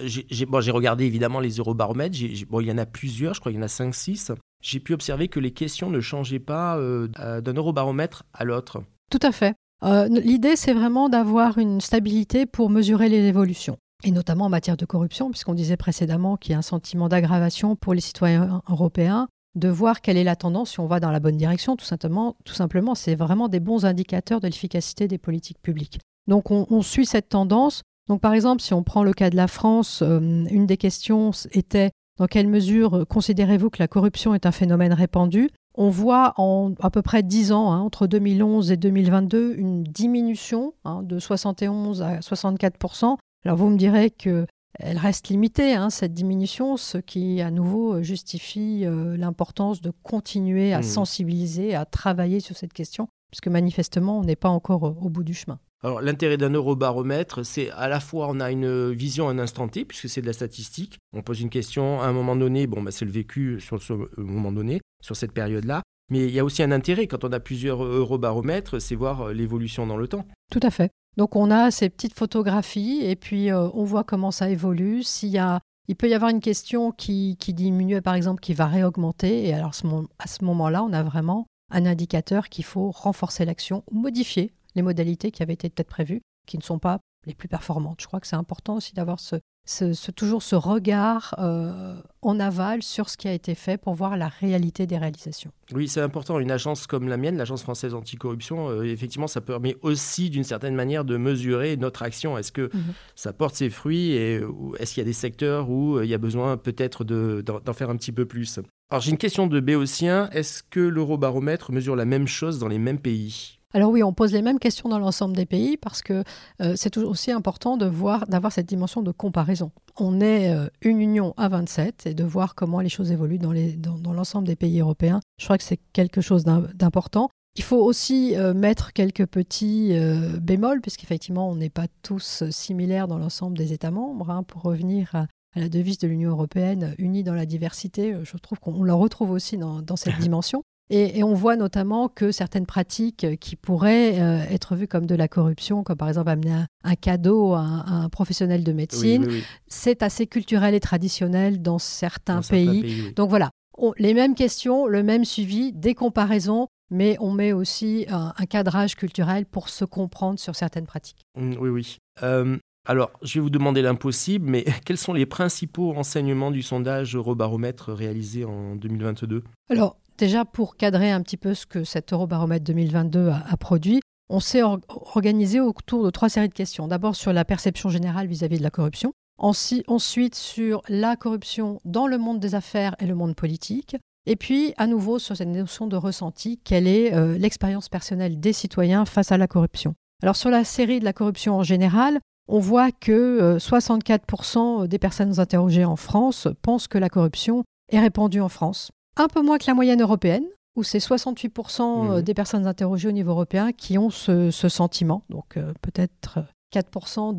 j'ai 0.00 0.70
regardé 0.70 1.04
évidemment 1.04 1.40
les 1.40 1.56
eurobaromètres. 1.56 2.16
bon, 2.48 2.60
il 2.60 2.66
y 2.66 2.72
en 2.72 2.78
a 2.78 2.86
plusieurs, 2.86 3.34
je 3.34 3.40
crois 3.40 3.52
qu'il 3.52 3.60
y 3.60 3.62
en 3.62 3.66
a 3.66 3.68
5-6. 3.68 4.34
J'ai 4.62 4.80
pu 4.80 4.94
observer 4.94 5.28
que 5.28 5.40
les 5.40 5.50
questions 5.50 5.90
ne 5.90 6.00
changeaient 6.00 6.38
pas 6.38 6.76
euh, 6.78 7.08
d'un 7.40 7.52
eurobaromètre 7.52 8.24
à 8.32 8.44
l'autre. 8.44 8.82
Tout 9.10 9.20
à 9.22 9.32
fait. 9.32 9.54
Euh, 9.84 10.08
l'idée, 10.08 10.56
c'est 10.56 10.72
vraiment 10.72 11.08
d'avoir 11.08 11.58
une 11.58 11.80
stabilité 11.80 12.46
pour 12.46 12.70
mesurer 12.70 13.08
les 13.08 13.26
évolutions. 13.26 13.76
Et 14.04 14.12
notamment 14.12 14.46
en 14.46 14.48
matière 14.48 14.76
de 14.76 14.84
corruption, 14.84 15.30
puisqu'on 15.30 15.54
disait 15.54 15.76
précédemment 15.76 16.36
qu'il 16.36 16.52
y 16.52 16.54
a 16.54 16.58
un 16.58 16.62
sentiment 16.62 17.08
d'aggravation 17.08 17.76
pour 17.76 17.94
les 17.94 18.00
citoyens 18.00 18.62
européens, 18.68 19.28
de 19.54 19.68
voir 19.68 20.00
quelle 20.00 20.16
est 20.16 20.24
la 20.24 20.36
tendance, 20.36 20.72
si 20.72 20.80
on 20.80 20.86
va 20.86 20.98
dans 20.98 21.10
la 21.10 21.20
bonne 21.20 21.36
direction, 21.36 21.76
tout 21.76 21.84
simplement, 21.84 22.36
tout 22.44 22.54
simplement 22.54 22.94
c'est 22.94 23.14
vraiment 23.14 23.48
des 23.48 23.60
bons 23.60 23.84
indicateurs 23.84 24.40
de 24.40 24.46
l'efficacité 24.46 25.08
des 25.08 25.18
politiques 25.18 25.60
publiques. 25.60 26.00
Donc 26.26 26.50
on 26.50 26.82
suit 26.82 27.04
cette 27.04 27.28
tendance 27.28 27.82
donc 28.08 28.20
par 28.20 28.34
exemple, 28.34 28.62
si 28.62 28.74
on 28.74 28.82
prend 28.82 29.02
le 29.02 29.12
cas 29.12 29.30
de 29.30 29.36
la 29.36 29.48
France, 29.48 30.02
euh, 30.02 30.18
une 30.20 30.66
des 30.66 30.76
questions 30.76 31.30
était 31.52 31.90
dans 32.18 32.26
quelle 32.26 32.48
mesure 32.48 33.06
considérez-vous 33.08 33.70
que 33.70 33.78
la 33.78 33.88
corruption 33.88 34.34
est 34.34 34.46
un 34.46 34.52
phénomène 34.52 34.92
répandu? 34.92 35.48
On 35.74 35.88
voit 35.88 36.34
en 36.36 36.72
à 36.80 36.90
peu 36.90 37.00
près 37.00 37.22
10 37.22 37.52
ans, 37.52 37.72
hein, 37.72 37.80
entre 37.80 38.06
2011 38.06 38.70
et 38.70 38.76
2022, 38.76 39.54
une 39.56 39.82
diminution 39.82 40.74
hein, 40.84 41.02
de 41.02 41.18
71 41.18 42.02
à 42.02 42.18
64% 42.18 43.16
Alors 43.44 43.56
vous 43.56 43.70
me 43.70 43.78
direz 43.78 44.10
que 44.10 44.46
elle 44.78 44.98
reste 44.98 45.28
limitée, 45.28 45.74
hein, 45.74 45.90
cette 45.90 46.14
diminution, 46.14 46.76
ce 46.76 46.98
qui 46.98 47.40
à 47.40 47.50
nouveau 47.50 48.02
justifie 48.02 48.84
euh, 48.84 49.16
l'importance 49.16 49.80
de 49.80 49.92
continuer 50.02 50.72
à 50.72 50.80
mmh. 50.80 50.84
sensibiliser, 50.84 51.74
à 51.74 51.84
travailler 51.84 52.40
sur 52.40 52.56
cette 52.56 52.72
question, 52.72 53.08
puisque 53.30 53.48
manifestement, 53.48 54.18
on 54.18 54.24
n'est 54.24 54.36
pas 54.36 54.48
encore 54.48 54.82
au 54.82 55.08
bout 55.10 55.24
du 55.24 55.34
chemin. 55.34 55.58
Alors 55.84 56.00
l'intérêt 56.00 56.36
d'un 56.36 56.50
eurobaromètre, 56.50 57.44
c'est 57.44 57.70
à 57.70 57.88
la 57.88 57.98
fois 57.98 58.28
on 58.30 58.38
a 58.38 58.52
une 58.52 58.92
vision 58.92 59.28
à 59.28 59.32
un 59.32 59.38
instant 59.38 59.66
T, 59.66 59.84
puisque 59.84 60.08
c'est 60.08 60.22
de 60.22 60.26
la 60.26 60.32
statistique. 60.32 60.98
On 61.12 61.22
pose 61.22 61.40
une 61.40 61.50
question 61.50 62.00
à 62.00 62.06
un 62.06 62.12
moment 62.12 62.36
donné, 62.36 62.68
bon, 62.68 62.82
bah, 62.82 62.92
c'est 62.92 63.04
le 63.04 63.10
vécu 63.10 63.60
sur 63.60 63.82
ce 63.82 63.94
moment 64.16 64.52
donné, 64.52 64.80
sur 65.02 65.16
cette 65.16 65.32
période-là. 65.32 65.82
Mais 66.10 66.20
il 66.26 66.30
y 66.30 66.38
a 66.38 66.44
aussi 66.44 66.62
un 66.62 66.70
intérêt 66.70 67.08
quand 67.08 67.24
on 67.24 67.32
a 67.32 67.40
plusieurs 67.40 67.82
eurobaromètres, 67.82 68.80
c'est 68.80 68.94
voir 68.94 69.22
euh, 69.22 69.32
l'évolution 69.32 69.86
dans 69.86 69.96
le 69.96 70.06
temps. 70.06 70.24
Tout 70.52 70.60
à 70.62 70.70
fait. 70.70 70.90
Donc 71.16 71.34
on 71.36 71.50
a 71.50 71.70
ces 71.70 71.90
petites 71.90 72.14
photographies 72.14 73.00
et 73.02 73.16
puis 73.16 73.50
euh, 73.50 73.68
on 73.74 73.84
voit 73.84 74.04
comment 74.04 74.30
ça 74.30 74.50
évolue. 74.50 75.02
S'il 75.02 75.30
y 75.30 75.38
a, 75.38 75.60
il 75.88 75.96
peut 75.96 76.08
y 76.08 76.14
avoir 76.14 76.30
une 76.30 76.40
question 76.40 76.92
qui, 76.92 77.36
diminue, 77.48 78.00
par 78.02 78.14
exemple, 78.14 78.40
qui 78.40 78.54
va 78.54 78.66
réaugmenter. 78.66 79.48
Et 79.48 79.54
alors 79.54 79.72
à 80.18 80.26
ce 80.28 80.44
moment-là, 80.44 80.84
on 80.84 80.92
a 80.92 81.02
vraiment 81.02 81.46
un 81.70 81.86
indicateur 81.86 82.48
qu'il 82.48 82.64
faut 82.64 82.90
renforcer 82.90 83.44
l'action, 83.44 83.82
modifier 83.90 84.52
les 84.74 84.82
modalités 84.82 85.30
qui 85.30 85.42
avaient 85.42 85.52
été 85.54 85.68
peut-être 85.70 85.88
prévues, 85.88 86.22
qui 86.46 86.58
ne 86.58 86.62
sont 86.62 86.78
pas 86.78 87.00
les 87.26 87.34
plus 87.34 87.48
performantes. 87.48 88.00
Je 88.00 88.06
crois 88.06 88.20
que 88.20 88.26
c'est 88.26 88.36
important 88.36 88.76
aussi 88.76 88.94
d'avoir 88.94 89.20
ce, 89.20 89.36
ce, 89.64 90.10
toujours 90.10 90.42
ce 90.42 90.56
regard 90.56 91.34
euh, 91.38 91.94
en 92.20 92.40
aval 92.40 92.82
sur 92.82 93.08
ce 93.08 93.16
qui 93.16 93.28
a 93.28 93.32
été 93.32 93.54
fait 93.54 93.78
pour 93.78 93.94
voir 93.94 94.16
la 94.16 94.28
réalité 94.28 94.86
des 94.86 94.98
réalisations. 94.98 95.52
Oui, 95.72 95.86
c'est 95.86 96.00
important. 96.00 96.40
Une 96.40 96.50
agence 96.50 96.86
comme 96.86 97.08
la 97.08 97.16
mienne, 97.16 97.36
l'Agence 97.36 97.62
française 97.62 97.94
anticorruption, 97.94 98.70
euh, 98.70 98.82
effectivement, 98.82 99.28
ça 99.28 99.40
permet 99.40 99.76
aussi 99.82 100.30
d'une 100.30 100.44
certaine 100.44 100.74
manière 100.74 101.04
de 101.04 101.16
mesurer 101.16 101.76
notre 101.76 102.02
action. 102.02 102.36
Est-ce 102.36 102.50
que 102.50 102.70
mhm. 102.74 102.94
ça 103.14 103.32
porte 103.32 103.54
ses 103.54 103.70
fruits 103.70 104.12
et 104.12 104.40
est-ce 104.78 104.94
qu'il 104.94 105.00
y 105.00 105.06
a 105.06 105.08
des 105.08 105.12
secteurs 105.12 105.70
où 105.70 105.98
euh, 105.98 106.04
il 106.04 106.10
y 106.10 106.14
a 106.14 106.18
besoin 106.18 106.56
peut-être 106.56 107.04
d'en 107.04 107.72
faire 107.72 107.90
un 107.90 107.96
petit 107.96 108.12
peu 108.12 108.26
plus? 108.26 108.58
Alors 108.90 109.00
j'ai 109.00 109.10
une 109.10 109.18
question 109.18 109.46
de 109.46 109.60
Béotien. 109.60 110.28
Est-ce 110.30 110.62
que 110.62 110.80
l'eurobaromètre 110.80 111.72
mesure 111.72 111.96
la 111.96 112.04
même 112.04 112.26
chose 112.26 112.58
dans 112.58 112.68
les 112.68 112.78
mêmes 112.78 112.98
pays? 112.98 113.60
Alors 113.74 113.90
oui, 113.90 114.02
on 114.02 114.12
pose 114.12 114.32
les 114.32 114.42
mêmes 114.42 114.58
questions 114.58 114.88
dans 114.88 114.98
l'ensemble 114.98 115.34
des 115.34 115.46
pays 115.46 115.76
parce 115.76 116.02
que 116.02 116.24
euh, 116.60 116.74
c'est 116.76 116.96
aussi 116.98 117.30
important 117.30 117.76
de 117.76 117.86
voir, 117.86 118.26
d'avoir 118.26 118.52
cette 118.52 118.66
dimension 118.66 119.02
de 119.02 119.10
comparaison. 119.10 119.72
On 119.98 120.20
est 120.20 120.52
euh, 120.52 120.68
une 120.82 121.00
union 121.00 121.34
à 121.36 121.48
27 121.48 122.06
et 122.06 122.14
de 122.14 122.24
voir 122.24 122.54
comment 122.54 122.80
les 122.80 122.88
choses 122.88 123.12
évoluent 123.12 123.38
dans, 123.38 124.12
l'ensemble 124.12 124.46
des 124.46 124.56
pays 124.56 124.80
européens. 124.80 125.20
Je 125.38 125.44
crois 125.44 125.58
que 125.58 125.64
c'est 125.64 125.80
quelque 125.92 126.20
chose 126.20 126.44
d'important. 126.44 127.30
Il 127.56 127.64
faut 127.64 127.82
aussi 127.82 128.34
euh, 128.36 128.54
mettre 128.54 128.92
quelques 128.92 129.26
petits 129.26 129.94
bémols, 130.40 130.80
puisqu'effectivement, 130.80 131.50
on 131.50 131.56
n'est 131.56 131.70
pas 131.70 131.86
tous 132.02 132.44
similaires 132.50 133.08
dans 133.08 133.18
l'ensemble 133.18 133.56
des 133.56 133.72
États 133.72 133.90
membres. 133.90 134.30
Hein, 134.30 134.42
pour 134.42 134.62
revenir 134.62 135.14
à, 135.14 135.26
la 135.54 135.68
devise 135.68 135.98
de 135.98 136.08
l'Union 136.08 136.30
européenne, 136.30 136.94
unie 136.98 137.24
dans 137.24 137.34
la 137.34 137.44
diversité, 137.44 138.16
je 138.22 138.36
trouve 138.38 138.58
qu'on 138.58 138.84
la 138.84 138.94
retrouve 138.94 139.30
aussi 139.30 139.58
dans 139.58 139.96
cette 139.96 140.18
dimension. 140.20 140.62
Et, 140.94 141.24
on 141.24 141.32
voit 141.32 141.56
notamment 141.56 142.08
que 142.08 142.32
certaines 142.32 142.66
pratiques 142.66 143.26
qui 143.40 143.56
pourraient 143.56 144.20
euh, 144.20 144.44
être 144.50 144.76
vues 144.76 144.86
comme 144.86 145.06
de 145.06 145.14
la 145.14 145.26
corruption, 145.26 145.82
comme 145.82 145.96
par 145.96 146.08
exemple 146.08 146.28
amener 146.28 146.52
un, 146.84 146.94
cadeau 146.96 147.54
à 147.54 147.60
un, 147.60 148.08
professionnel 148.10 148.62
de 148.62 148.72
médecine, 148.72 149.26
c'est 149.66 150.02
assez 150.02 150.26
culturel 150.26 150.74
et 150.74 150.80
traditionnel 150.80 151.62
dans 151.62 151.78
certains 151.78 152.42
pays. 152.42 153.12
Donc 153.16 153.30
voilà, 153.30 153.50
les 153.96 154.12
mêmes 154.12 154.34
questions, 154.34 154.86
le 154.86 155.02
même 155.02 155.24
suivi, 155.24 155.72
des 155.72 155.94
comparaisons, 155.94 156.68
mais 156.90 157.16
on 157.20 157.30
met 157.30 157.52
aussi 157.52 158.04
un, 158.10 158.32
cadrage 158.46 158.94
culturel 158.94 159.46
pour 159.46 159.70
se 159.70 159.86
comprendre 159.86 160.38
sur 160.38 160.54
certaines 160.54 160.86
pratiques. 160.86 161.24
Mmh, 161.38 161.54
oui, 161.58 161.70
oui. 161.70 161.96
Euh, 162.22 162.58
alors, 162.86 163.12
je 163.22 163.34
vais 163.34 163.40
vous 163.40 163.50
demander 163.50 163.80
l'impossible, 163.80 164.50
mais 164.50 164.64
quels 164.84 164.98
sont 164.98 165.12
les 165.12 165.26
principaux 165.26 165.94
enseignements 165.94 166.50
du 166.50 166.62
sondage 166.62 167.16
Eurobaromètre 167.16 167.92
réalisé 167.92 168.44
en 168.44 168.74
2022 168.76 169.42
Alors, 169.70 169.96
Déjà, 170.18 170.44
pour 170.44 170.76
cadrer 170.76 171.10
un 171.10 171.22
petit 171.22 171.36
peu 171.36 171.54
ce 171.54 171.66
que 171.66 171.84
cet 171.84 172.12
Eurobaromètre 172.12 172.64
2022 172.64 173.30
a, 173.30 173.56
produit, 173.56 174.00
on 174.28 174.40
s'est 174.40 174.62
organisé 174.62 175.60
autour 175.60 176.04
de 176.04 176.10
trois 176.10 176.28
séries 176.28 176.48
de 176.48 176.54
questions. 176.54 176.88
D'abord 176.88 177.16
sur 177.16 177.32
la 177.32 177.44
perception 177.44 177.88
générale 177.88 178.26
vis-à-vis 178.26 178.58
de 178.58 178.62
la 178.62 178.70
corruption. 178.70 179.12
ensuite 179.38 180.34
sur 180.34 180.82
la 180.88 181.16
corruption 181.16 181.80
dans 181.84 182.06
le 182.06 182.18
monde 182.18 182.40
des 182.40 182.54
affaires 182.54 182.94
et 183.00 183.06
le 183.06 183.14
monde 183.14 183.34
politique, 183.34 183.96
et 184.26 184.36
puis 184.36 184.72
à 184.76 184.86
nouveau 184.86 185.18
sur 185.18 185.36
cette 185.36 185.48
notion 185.48 185.86
de 185.88 185.96
ressenti, 185.96 186.60
quelle 186.62 186.86
est 186.86 187.12
euh, 187.12 187.36
l'expérience 187.36 187.88
personnelle 187.88 188.38
des 188.38 188.52
citoyens 188.52 189.04
face 189.04 189.32
à 189.32 189.38
la 189.38 189.48
corruption. 189.48 189.94
Alors 190.22 190.36
sur 190.36 190.50
la 190.50 190.62
série 190.62 191.00
de 191.00 191.04
la 191.04 191.12
corruption 191.12 191.56
en 191.56 191.64
général, 191.64 192.20
on 192.48 192.60
voit 192.60 192.92
que 192.92 193.56
64% 193.58 194.84
euh, 194.84 194.86
des 194.86 194.98
personnes 194.98 195.40
interrogées 195.40 195.84
en 195.84 195.96
France 195.96 196.46
pensent 196.62 196.86
que 196.86 196.98
la 196.98 197.08
corruption 197.08 197.64
est 197.90 198.00
répandue 198.00 198.40
en 198.40 198.48
France. 198.48 198.92
Un 199.16 199.28
peu 199.28 199.42
moins 199.42 199.58
que 199.58 199.66
la 199.66 199.74
moyenne 199.74 200.00
européenne, 200.00 200.44
où 200.76 200.82
c'est 200.82 200.98
68% 200.98 201.80
euh, 201.80 202.18
mmh. 202.18 202.22
des 202.22 202.34
personnes 202.34 202.66
interrogées 202.66 203.08
au 203.08 203.12
niveau 203.12 203.32
européen 203.32 203.72
qui 203.72 203.98
ont 203.98 204.10
ce, 204.10 204.50
sentiment. 204.50 205.24
Donc 205.28 205.58
peut-être 205.82 206.40
4% 206.72 207.36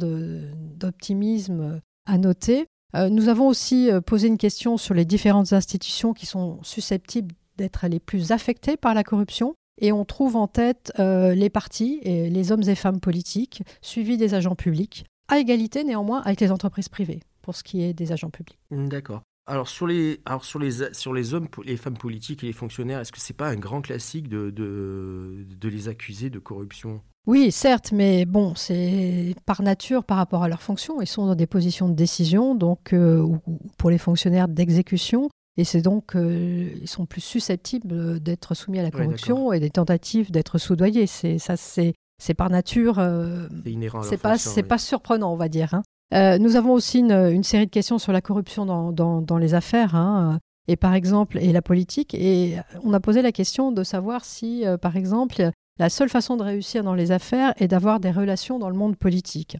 d'optimisme 0.77 1.81
à 2.05 2.17
noter. 2.17 2.67
Euh, 2.95 3.09
nous 3.09 3.29
avons 3.29 3.47
aussi 3.47 3.89
euh, 3.89 4.01
posé 4.01 4.27
une 4.27 4.37
question 4.37 4.77
sur 4.77 4.93
les 4.93 5.05
différentes 5.05 5.53
institutions 5.53 6.13
qui 6.13 6.25
sont 6.25 6.59
susceptibles 6.63 7.33
d'être 7.57 7.87
les 7.87 7.99
plus 7.99 8.31
affectées 8.31 8.77
par 8.77 8.93
la 8.93 9.03
corruption. 9.03 9.55
Et 9.81 9.91
on 9.91 10.05
trouve 10.05 10.35
en 10.35 10.47
tête 10.47 10.93
euh, 10.99 11.33
les 11.33 11.49
partis 11.49 11.99
et 12.03 12.29
les 12.29 12.51
hommes 12.51 12.67
et 12.67 12.75
femmes 12.75 12.99
politiques, 12.99 13.63
suivis 13.81 14.17
des 14.17 14.35
agents 14.35 14.55
publics, 14.55 15.05
à 15.27 15.39
égalité 15.39 15.83
néanmoins 15.83 16.21
avec 16.21 16.39
les 16.41 16.51
entreprises 16.51 16.89
privées, 16.89 17.21
pour 17.41 17.55
ce 17.55 17.63
qui 17.63 17.81
est 17.81 17.93
des 17.93 18.11
agents 18.11 18.29
publics. 18.29 18.59
D'accord. 18.69 19.23
Alors 19.45 19.67
sur 19.67 19.87
les, 19.87 20.21
alors 20.25 20.45
sur 20.45 20.57
les, 20.59 20.93
sur 20.93 21.13
les 21.13 21.33
hommes, 21.33 21.47
les 21.65 21.75
femmes 21.75 21.97
politiques 21.97 22.43
et 22.43 22.47
les 22.47 22.53
fonctionnaires, 22.53 22.99
est-ce 23.01 23.11
que 23.11 23.19
c'est 23.19 23.35
pas 23.35 23.49
un 23.49 23.57
grand 23.57 23.81
classique 23.81 24.29
de, 24.29 24.49
de, 24.51 25.45
de 25.59 25.69
les 25.69 25.89
accuser 25.89 26.29
de 26.29 26.39
corruption? 26.39 27.01
Oui, 27.25 27.51
certes, 27.51 27.91
mais 27.91 28.25
bon, 28.25 28.53
c'est 28.55 29.35
par 29.45 29.61
nature 29.61 30.03
par 30.03 30.17
rapport 30.17 30.43
à 30.43 30.49
leur 30.49 30.61
fonction. 30.61 31.01
Ils 31.01 31.07
sont 31.07 31.25
dans 31.25 31.35
des 31.35 31.47
positions 31.47 31.89
de 31.89 31.93
décision, 31.93 32.55
donc 32.55 32.93
euh, 32.93 33.19
ou, 33.19 33.39
pour 33.77 33.89
les 33.89 33.97
fonctionnaires 33.97 34.47
d'exécution, 34.47 35.29
et 35.57 35.63
c'est 35.65 35.81
donc 35.81 36.15
euh, 36.15 36.69
ils 36.81 36.87
sont 36.87 37.05
plus 37.05 37.21
susceptibles 37.21 38.19
d'être 38.21 38.55
soumis 38.55 38.79
à 38.79 38.83
la 38.83 38.91
corruption 38.91 39.53
et 39.53 39.59
des 39.59 39.69
tentatives 39.69 40.31
d'être 40.31 40.57
soudoyés. 40.57 41.07
C'est 41.07 41.37
ça, 41.37 41.57
c'est 41.57 41.93
c'est 42.21 42.33
par 42.33 42.49
nature. 42.49 42.99
Euh, 42.99 43.47
c'est 44.03 44.21
pas 44.21 44.37
c'est 44.37 44.63
pas 44.63 44.77
surprenant, 44.77 45.33
on 45.33 45.37
va 45.37 45.49
dire. 45.49 45.73
Hein. 45.73 45.83
Nous 46.13 46.55
avons 46.55 46.73
aussi 46.73 46.99
une, 46.99 47.43
série 47.43 47.65
de 47.65 47.71
questions 47.71 47.97
sur 47.97 48.11
la 48.11 48.21
corruption 48.21 48.65
dans, 48.65 48.91
dans, 49.21 49.37
les 49.37 49.53
affaires. 49.53 49.95
Hein, 49.95 50.39
et 50.67 50.75
par 50.75 50.93
exemple, 50.93 51.37
et 51.39 51.51
la 51.51 51.61
politique. 51.61 52.13
Et 52.13 52.57
on 52.83 52.93
a 52.93 52.99
posé 52.99 53.21
la 53.21 53.31
question 53.31 53.71
de 53.71 53.83
savoir 53.83 54.23
si, 54.23 54.63
par 54.81 54.95
exemple, 54.95 55.51
la 55.79 55.89
seule 55.89 56.09
façon 56.09 56.37
de 56.37 56.43
réussir 56.43 56.83
dans 56.83 56.93
les 56.93 57.11
affaires 57.11 57.53
est 57.57 57.67
d'avoir 57.67 57.99
des 57.99 58.11
relations 58.11 58.59
dans 58.59 58.69
le 58.69 58.75
monde 58.75 58.95
politique. 58.95 59.57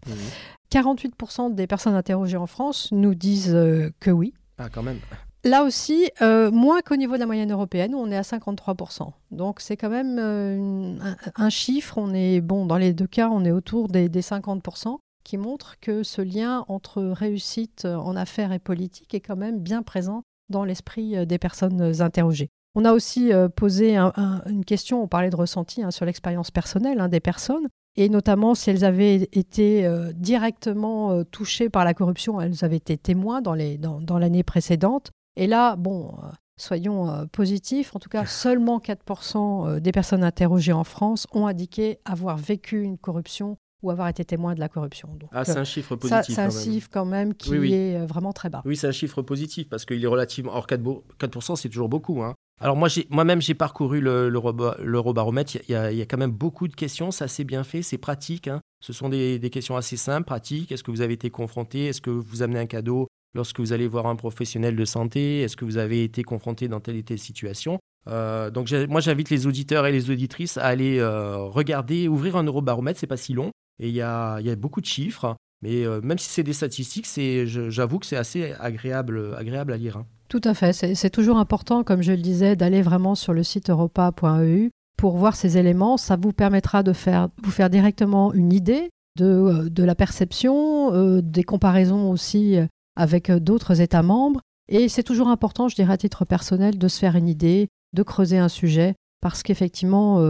48% 0.71 1.51
mmh. 1.51 1.55
des 1.55 1.67
personnes 1.67 1.95
interrogées 1.95 2.37
en 2.37 2.45
France 2.45 2.89
nous 2.91 3.15
disent 3.15 3.55
euh, 3.55 3.91
que 3.99 4.11
oui. 4.11 4.33
Ah, 4.59 4.69
quand 4.71 4.83
même. 4.83 4.99
Là 5.43 5.63
aussi, 5.63 6.09
euh, 6.21 6.51
moins 6.51 6.81
qu'au 6.81 6.95
niveau 6.95 7.15
de 7.15 7.19
la 7.19 7.25
moyenne 7.25 7.51
européenne, 7.51 7.95
où 7.95 7.97
on 7.97 8.11
est 8.11 8.15
à 8.15 8.21
53%. 8.21 9.11
Donc 9.31 9.59
c'est 9.59 9.75
quand 9.75 9.89
même 9.89 10.17
euh, 10.19 10.97
un, 11.35 11.49
chiffre, 11.49 11.97
on 11.97 12.13
est, 12.13 12.39
bon, 12.39 12.65
dans 12.65 12.77
les 12.77 12.93
deux 12.93 13.07
cas, 13.07 13.29
on 13.29 13.43
est 13.43 13.51
autour 13.51 13.89
des, 13.89 14.07
des 14.07 14.21
50%, 14.21 14.99
qui 15.23 15.37
montre 15.37 15.79
que 15.79 16.03
ce 16.03 16.21
lien 16.21 16.65
entre 16.67 17.03
réussite 17.03 17.85
en 17.85 18.15
affaires 18.15 18.51
et 18.51 18.59
politique 18.59 19.13
est 19.13 19.21
quand 19.21 19.35
même 19.35 19.59
bien 19.59 19.83
présent 19.83 20.23
dans 20.49 20.65
l'esprit 20.65 21.25
des 21.25 21.37
personnes 21.37 22.01
interrogées. 22.01 22.49
On 22.75 22.85
a 22.85 22.93
aussi 22.93 23.31
euh, 23.31 23.49
posé 23.49 23.97
une 23.97 24.65
question, 24.65 25.03
on 25.03 25.07
parlait 25.07 25.29
de 25.29 25.35
ressenti 25.35 25.83
hein, 25.83 25.91
sur 25.91 26.05
l'expérience 26.05 26.49
personnelle 26.49 26.99
hein, 26.99 27.07
des 27.07 27.19
personnes, 27.19 27.67
et 27.95 28.09
notamment 28.09 28.55
si 28.55 28.71
elles 28.71 28.83
avaient 28.83 29.29
été 29.31 29.85
euh, 29.85 30.11
directement 30.13 31.11
euh, 31.11 31.23
touchées 31.23 31.69
par 31.69 31.85
la 31.85 31.93
corruption, 31.93 32.41
elles 32.41 32.65
avaient 32.65 32.77
été 32.77 32.97
témoins 32.97 33.41
dans 33.41 33.53
l'année 33.53 33.77
dans, 33.77 34.43
précédente. 34.43 35.11
Et 35.35 35.45
là, 35.45 35.75
bon, 35.75 36.15
soyons 36.59 37.27
positifs, 37.31 37.95
en 37.95 37.99
tout 37.99 38.09
cas, 38.09 38.25
seulement 38.25 38.79
4% 38.79 39.79
des 39.79 39.91
personnes 39.91 40.23
interrogées 40.23 40.73
en 40.73 40.83
France 40.83 41.25
ont 41.31 41.47
indiqué 41.47 41.99
avoir 42.05 42.37
vécu 42.37 42.83
une 42.83 42.99
corruption 42.99 43.57
ou 43.83 43.91
avoir 43.91 44.07
été 44.07 44.25
témoin 44.25 44.55
de 44.55 44.59
la 44.59 44.69
corruption. 44.69 45.09
ah, 45.31 45.45
c'est 45.45 45.57
un 45.57 45.63
chiffre 45.63 45.95
positif. 45.95 46.35
C'est 46.35 46.41
un 46.41 46.49
chiffre 46.49 46.89
quand 46.91 47.05
même 47.05 47.33
qui 47.33 47.73
est 47.73 48.05
vraiment 48.05 48.33
très 48.33 48.49
bas. 48.49 48.61
Oui, 48.65 48.75
c'est 48.75 48.87
un 48.87 48.91
chiffre 48.91 49.21
positif 49.21 49.69
parce 49.69 49.85
qu'il 49.85 50.03
est 50.03 50.07
relativement. 50.07 50.55
Or, 50.55 50.65
4%, 50.65 51.01
4% 51.19 51.55
c'est 51.55 51.69
toujours 51.69 51.89
beaucoup. 51.89 52.23
Hein. 52.23 52.33
Alors 52.61 52.77
moi, 52.77 52.87
moi-même, 53.09 53.41
j'ai 53.41 53.53
parcouru 53.53 53.99
l'eurobaromètre. 53.99 55.57
Il, 55.67 55.71
y 55.71 55.75
a, 55.75 55.91
il 55.91 55.97
y 55.97 56.01
a 56.01 56.05
quand 56.05 56.17
même 56.17 56.31
beaucoup 56.31 56.67
de 56.67 56.75
questions. 56.75 57.11
C'est 57.11 57.25
assez 57.25 57.43
bien 57.43 57.63
fait, 57.63 57.81
c'est 57.81 57.97
pratique. 57.97 58.47
Hein. 58.47 58.61
Ce 58.79 58.93
sont 58.93 59.09
des, 59.09 59.39
questions 59.51 59.75
assez 59.75 59.97
simples, 59.97 60.25
pratiques. 60.25 60.71
Est-ce 60.71 60.83
que 60.83 60.91
vous 60.91 61.01
avez 61.01 61.13
été 61.13 61.29
confronté? 61.29 61.85
Est-ce 61.87 62.01
que 62.01 62.09
vous 62.09 62.41
amenez 62.41 62.59
un 62.59 62.65
cadeau 62.65 63.07
lorsque 63.33 63.59
vous 63.59 63.73
allez 63.73 63.87
voir 63.87 64.07
un 64.07 64.15
professionnel 64.15 64.75
de 64.75 64.85
santé? 64.85 65.41
Est-ce 65.41 65.57
que 65.57 65.65
vous 65.65 65.77
avez 65.77 66.03
été 66.03 66.23
confronté 66.23 66.67
dans 66.67 66.79
telle 66.79 66.95
et 66.95 67.03
telle 67.03 67.19
situation? 67.19 67.79
Euh, 68.09 68.49
donc 68.49 68.69
moi 68.89 68.99
j'invite 68.99 69.29
les 69.29 69.47
auditeurs 69.47 69.85
et 69.85 69.93
les 69.93 70.09
auditrices 70.09 70.57
à 70.57 70.65
aller 70.65 70.99
euh, 70.99 71.37
regarder, 71.37 72.09
ouvrir 72.09 72.35
un 72.35 72.43
eurobaromètre, 72.43 72.99
c'est 72.99 73.07
pas 73.07 73.15
si 73.15 73.31
long 73.31 73.51
et 73.79 73.89
il 73.89 73.95
y 73.95 74.01
a, 74.01 74.39
beaucoup 74.55 74.81
de 74.81 74.85
chiffres, 74.85 75.35
mais 75.61 75.85
euh, 75.85 76.01
même 76.01 76.17
si 76.17 76.29
c'est 76.29 76.43
des 76.43 76.53
statistiques, 76.53 77.07
j'avoue 77.45 77.99
que 77.99 78.05
c'est 78.05 78.17
assez 78.17 78.53
agréable, 78.59 79.33
agréable 79.37 79.73
à 79.73 79.77
lire. 79.77 79.97
Hein. 79.97 80.05
Tout 80.29 80.41
à 80.43 80.53
fait. 80.53 80.73
C'est 80.73 81.09
toujours 81.09 81.37
important, 81.37 81.83
comme 81.83 82.01
je 82.01 82.11
le 82.11 82.17
disais, 82.17 82.55
d'aller 82.55 82.81
vraiment 82.81 83.15
sur 83.15 83.33
le 83.33 83.43
site 83.43 83.69
europa.eu 83.69 84.71
pour 84.97 85.17
voir 85.17 85.35
ces 85.35 85.57
éléments. 85.57 85.97
Ça 85.97 86.15
vous 86.15 86.33
permettra 86.33 86.83
de 86.83 86.93
faire, 86.93 87.29
vous 87.43 87.51
faire 87.51 87.69
directement 87.69 88.33
une 88.33 88.51
idée 88.51 88.89
de, 89.17 89.25
euh, 89.25 89.69
de 89.69 89.83
la 89.83 89.95
perception, 89.95 90.93
euh, 90.93 91.21
des 91.21 91.43
comparaisons 91.43 92.09
aussi 92.09 92.57
avec 92.95 93.31
d'autres 93.31 93.81
États 93.81 94.03
membres. 94.03 94.41
Et 94.69 94.87
c'est 94.89 95.03
toujours 95.03 95.27
important, 95.27 95.67
je 95.67 95.75
dirais 95.75 95.93
à 95.93 95.97
titre 95.97 96.25
personnel, 96.25 96.77
de 96.77 96.87
se 96.87 96.99
faire 96.99 97.15
une 97.15 97.27
idée, 97.27 97.67
de 97.93 98.03
creuser 98.03 98.37
un 98.37 98.49
sujet, 98.49 98.95
parce 99.21 99.43
qu'effectivement, 99.43 100.21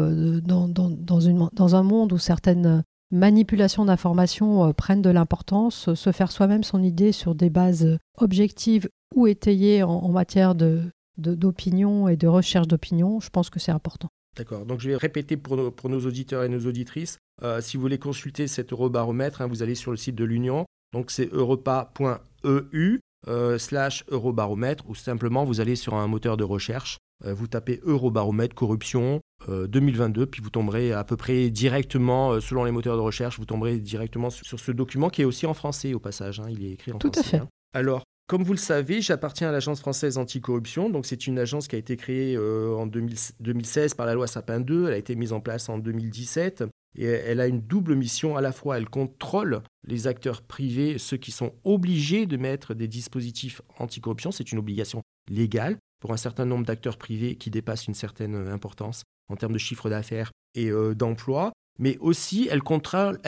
dans, 0.42 0.68
dans, 0.68 1.76
un 1.76 1.84
monde 1.84 2.14
où 2.14 2.18
certaines 2.18 2.84
manipulations 3.14 3.86
d'informations 3.86 4.74
prennent 4.74 5.02
de 5.02 5.10
l'importance, 5.10 5.94
se 5.94 6.12
faire 6.12 6.32
soi-même 6.32 6.64
son 6.64 6.84
idée 6.84 7.12
sur 7.12 7.36
des 7.36 7.50
bases 7.50 7.98
objectives 8.18 8.90
ou 9.16 9.28
étayé 9.28 9.84
en, 9.84 10.10
matière 10.10 10.56
de, 10.56 10.82
d'opinion 11.18 12.08
et 12.08 12.18
de 12.18 12.28
recherche 12.28 12.68
d'opinion, 12.68 13.20
je 13.20 13.30
pense 13.30 13.50
que 13.50 13.60
c'est 13.60 13.72
important. 13.72 14.10
D'accord. 14.36 14.66
Donc 14.66 14.80
je 14.80 14.90
vais 14.90 14.98
répéter 14.98 15.38
pour 15.38 15.58
nos, 15.58 15.72
pour 15.72 15.90
nos 15.90 16.06
auditeurs 16.06 16.44
et 16.44 16.50
nos 16.50 16.66
auditrices. 16.66 17.18
Euh, 17.44 17.62
si 17.62 17.78
vous 17.78 17.82
voulez 17.82 18.00
consulter 18.00 18.48
cet 18.48 18.74
eurobaromètre, 18.74 19.42
hein, 19.42 19.48
vous 19.48 19.62
allez 19.62 19.76
sur 19.76 19.92
le 19.92 19.98
site 19.98 20.16
de 20.16 20.24
l'Union. 20.24 20.66
Donc 20.92 21.12
c'est 21.12 21.32
europa.eu 21.32 23.00
euh, 23.28 23.58
slash 23.58 24.04
eurobaromètre 24.10 24.84
ou 24.90 24.96
simplement 24.96 25.44
vous 25.44 25.62
allez 25.62 25.76
sur 25.76 25.96
un 25.96 26.08
moteur 26.08 26.38
de 26.38 26.44
recherche. 26.44 26.98
Euh, 27.26 27.34
vous 27.34 27.48
tapez 27.48 27.80
eurobaromètre 27.84 28.56
corruption 28.56 29.22
2022 29.48 30.26
puis 30.26 30.42
vous 30.42 30.50
tomberez 30.50 30.94
à 30.94 31.04
peu 31.04 31.18
près 31.18 31.50
directement, 31.50 32.40
selon 32.40 32.64
les 32.64 32.72
moteurs 32.72 32.96
de 32.96 33.02
recherche, 33.02 33.38
vous 33.38 33.46
tomberez 33.46 33.78
directement 33.78 34.30
sur, 34.30 34.58
ce 34.58 34.72
document 34.72 35.10
qui 35.10 35.22
est 35.22 35.26
aussi 35.26 35.46
en 35.46 35.54
français 35.54 35.94
au 35.94 36.00
passage. 36.00 36.40
Hein. 36.40 36.48
il 36.50 36.66
est 36.66 36.72
écrit 36.72 36.94
en 36.94 37.00
français. 37.00 37.12
Tout 37.12 37.20
à 37.20 37.24
fait. 37.24 37.38
Hein. 37.38 37.50
Alors, 37.74 38.04
comme 38.28 38.44
vous 38.44 38.54
le 38.54 38.58
savez, 38.58 39.02
j'appartiens 39.02 39.50
à 39.50 39.52
l'Agence 39.52 39.82
française 39.82 40.18
anticorruption. 40.18 40.90
Donc, 40.90 41.06
c'est 41.06 41.28
une 41.28 41.38
agence 41.38 41.68
qui 41.68 41.76
a 41.76 41.80
été 41.80 41.98
créée 41.98 42.36
euh, 42.38 42.74
en 42.76 42.88
2016 42.88 43.96
par 43.96 44.06
la 44.06 44.14
loi 44.14 44.28
Sapin 44.28 44.62
2. 44.62 44.88
Elle 44.88 44.94
a 44.94 44.98
été 44.98 45.16
mise 45.16 45.34
en 45.34 45.42
place 45.42 45.68
en 45.68 45.78
2017. 45.78 46.64
Et 46.96 47.06
elle 47.06 47.40
a 47.40 47.48
une 47.48 47.62
double 47.62 47.96
mission. 47.96 48.38
À 48.38 48.42
la 48.42 48.52
fois, 48.52 48.78
elle 48.78 48.90
contrôle 48.90 49.64
les 49.88 50.08
acteurs 50.08 50.42
privés, 50.42 50.98
ceux 50.98 51.18
qui 51.18 51.32
sont 51.32 51.54
obligés 51.64 52.26
de 52.26 52.38
mettre 52.38 52.74
des 52.74 52.88
dispositifs 52.88 53.62
anticorruption. 53.80 54.32
C'est 54.32 54.52
une 54.52 54.60
obligation 54.60 55.02
légale 55.30 55.78
pour 56.00 56.12
un 56.12 56.18
certain 56.18 56.46
nombre 56.46 56.66
d'acteurs 56.66 56.98
privés 56.98 57.36
qui 57.36 57.50
dépassent 57.50 57.88
une 57.88 57.94
certaine 57.94 58.36
importance 58.48 59.04
en 59.30 59.36
termes 59.36 59.54
de 59.54 59.58
chiffre 59.58 59.90
d'affaires 59.90 60.32
et 60.56 60.70
euh, 60.70 60.94
d'emploi 60.94 61.54
mais 61.80 61.98
aussi 62.00 62.48
elle 62.52 62.62
contrôle, 62.62 63.20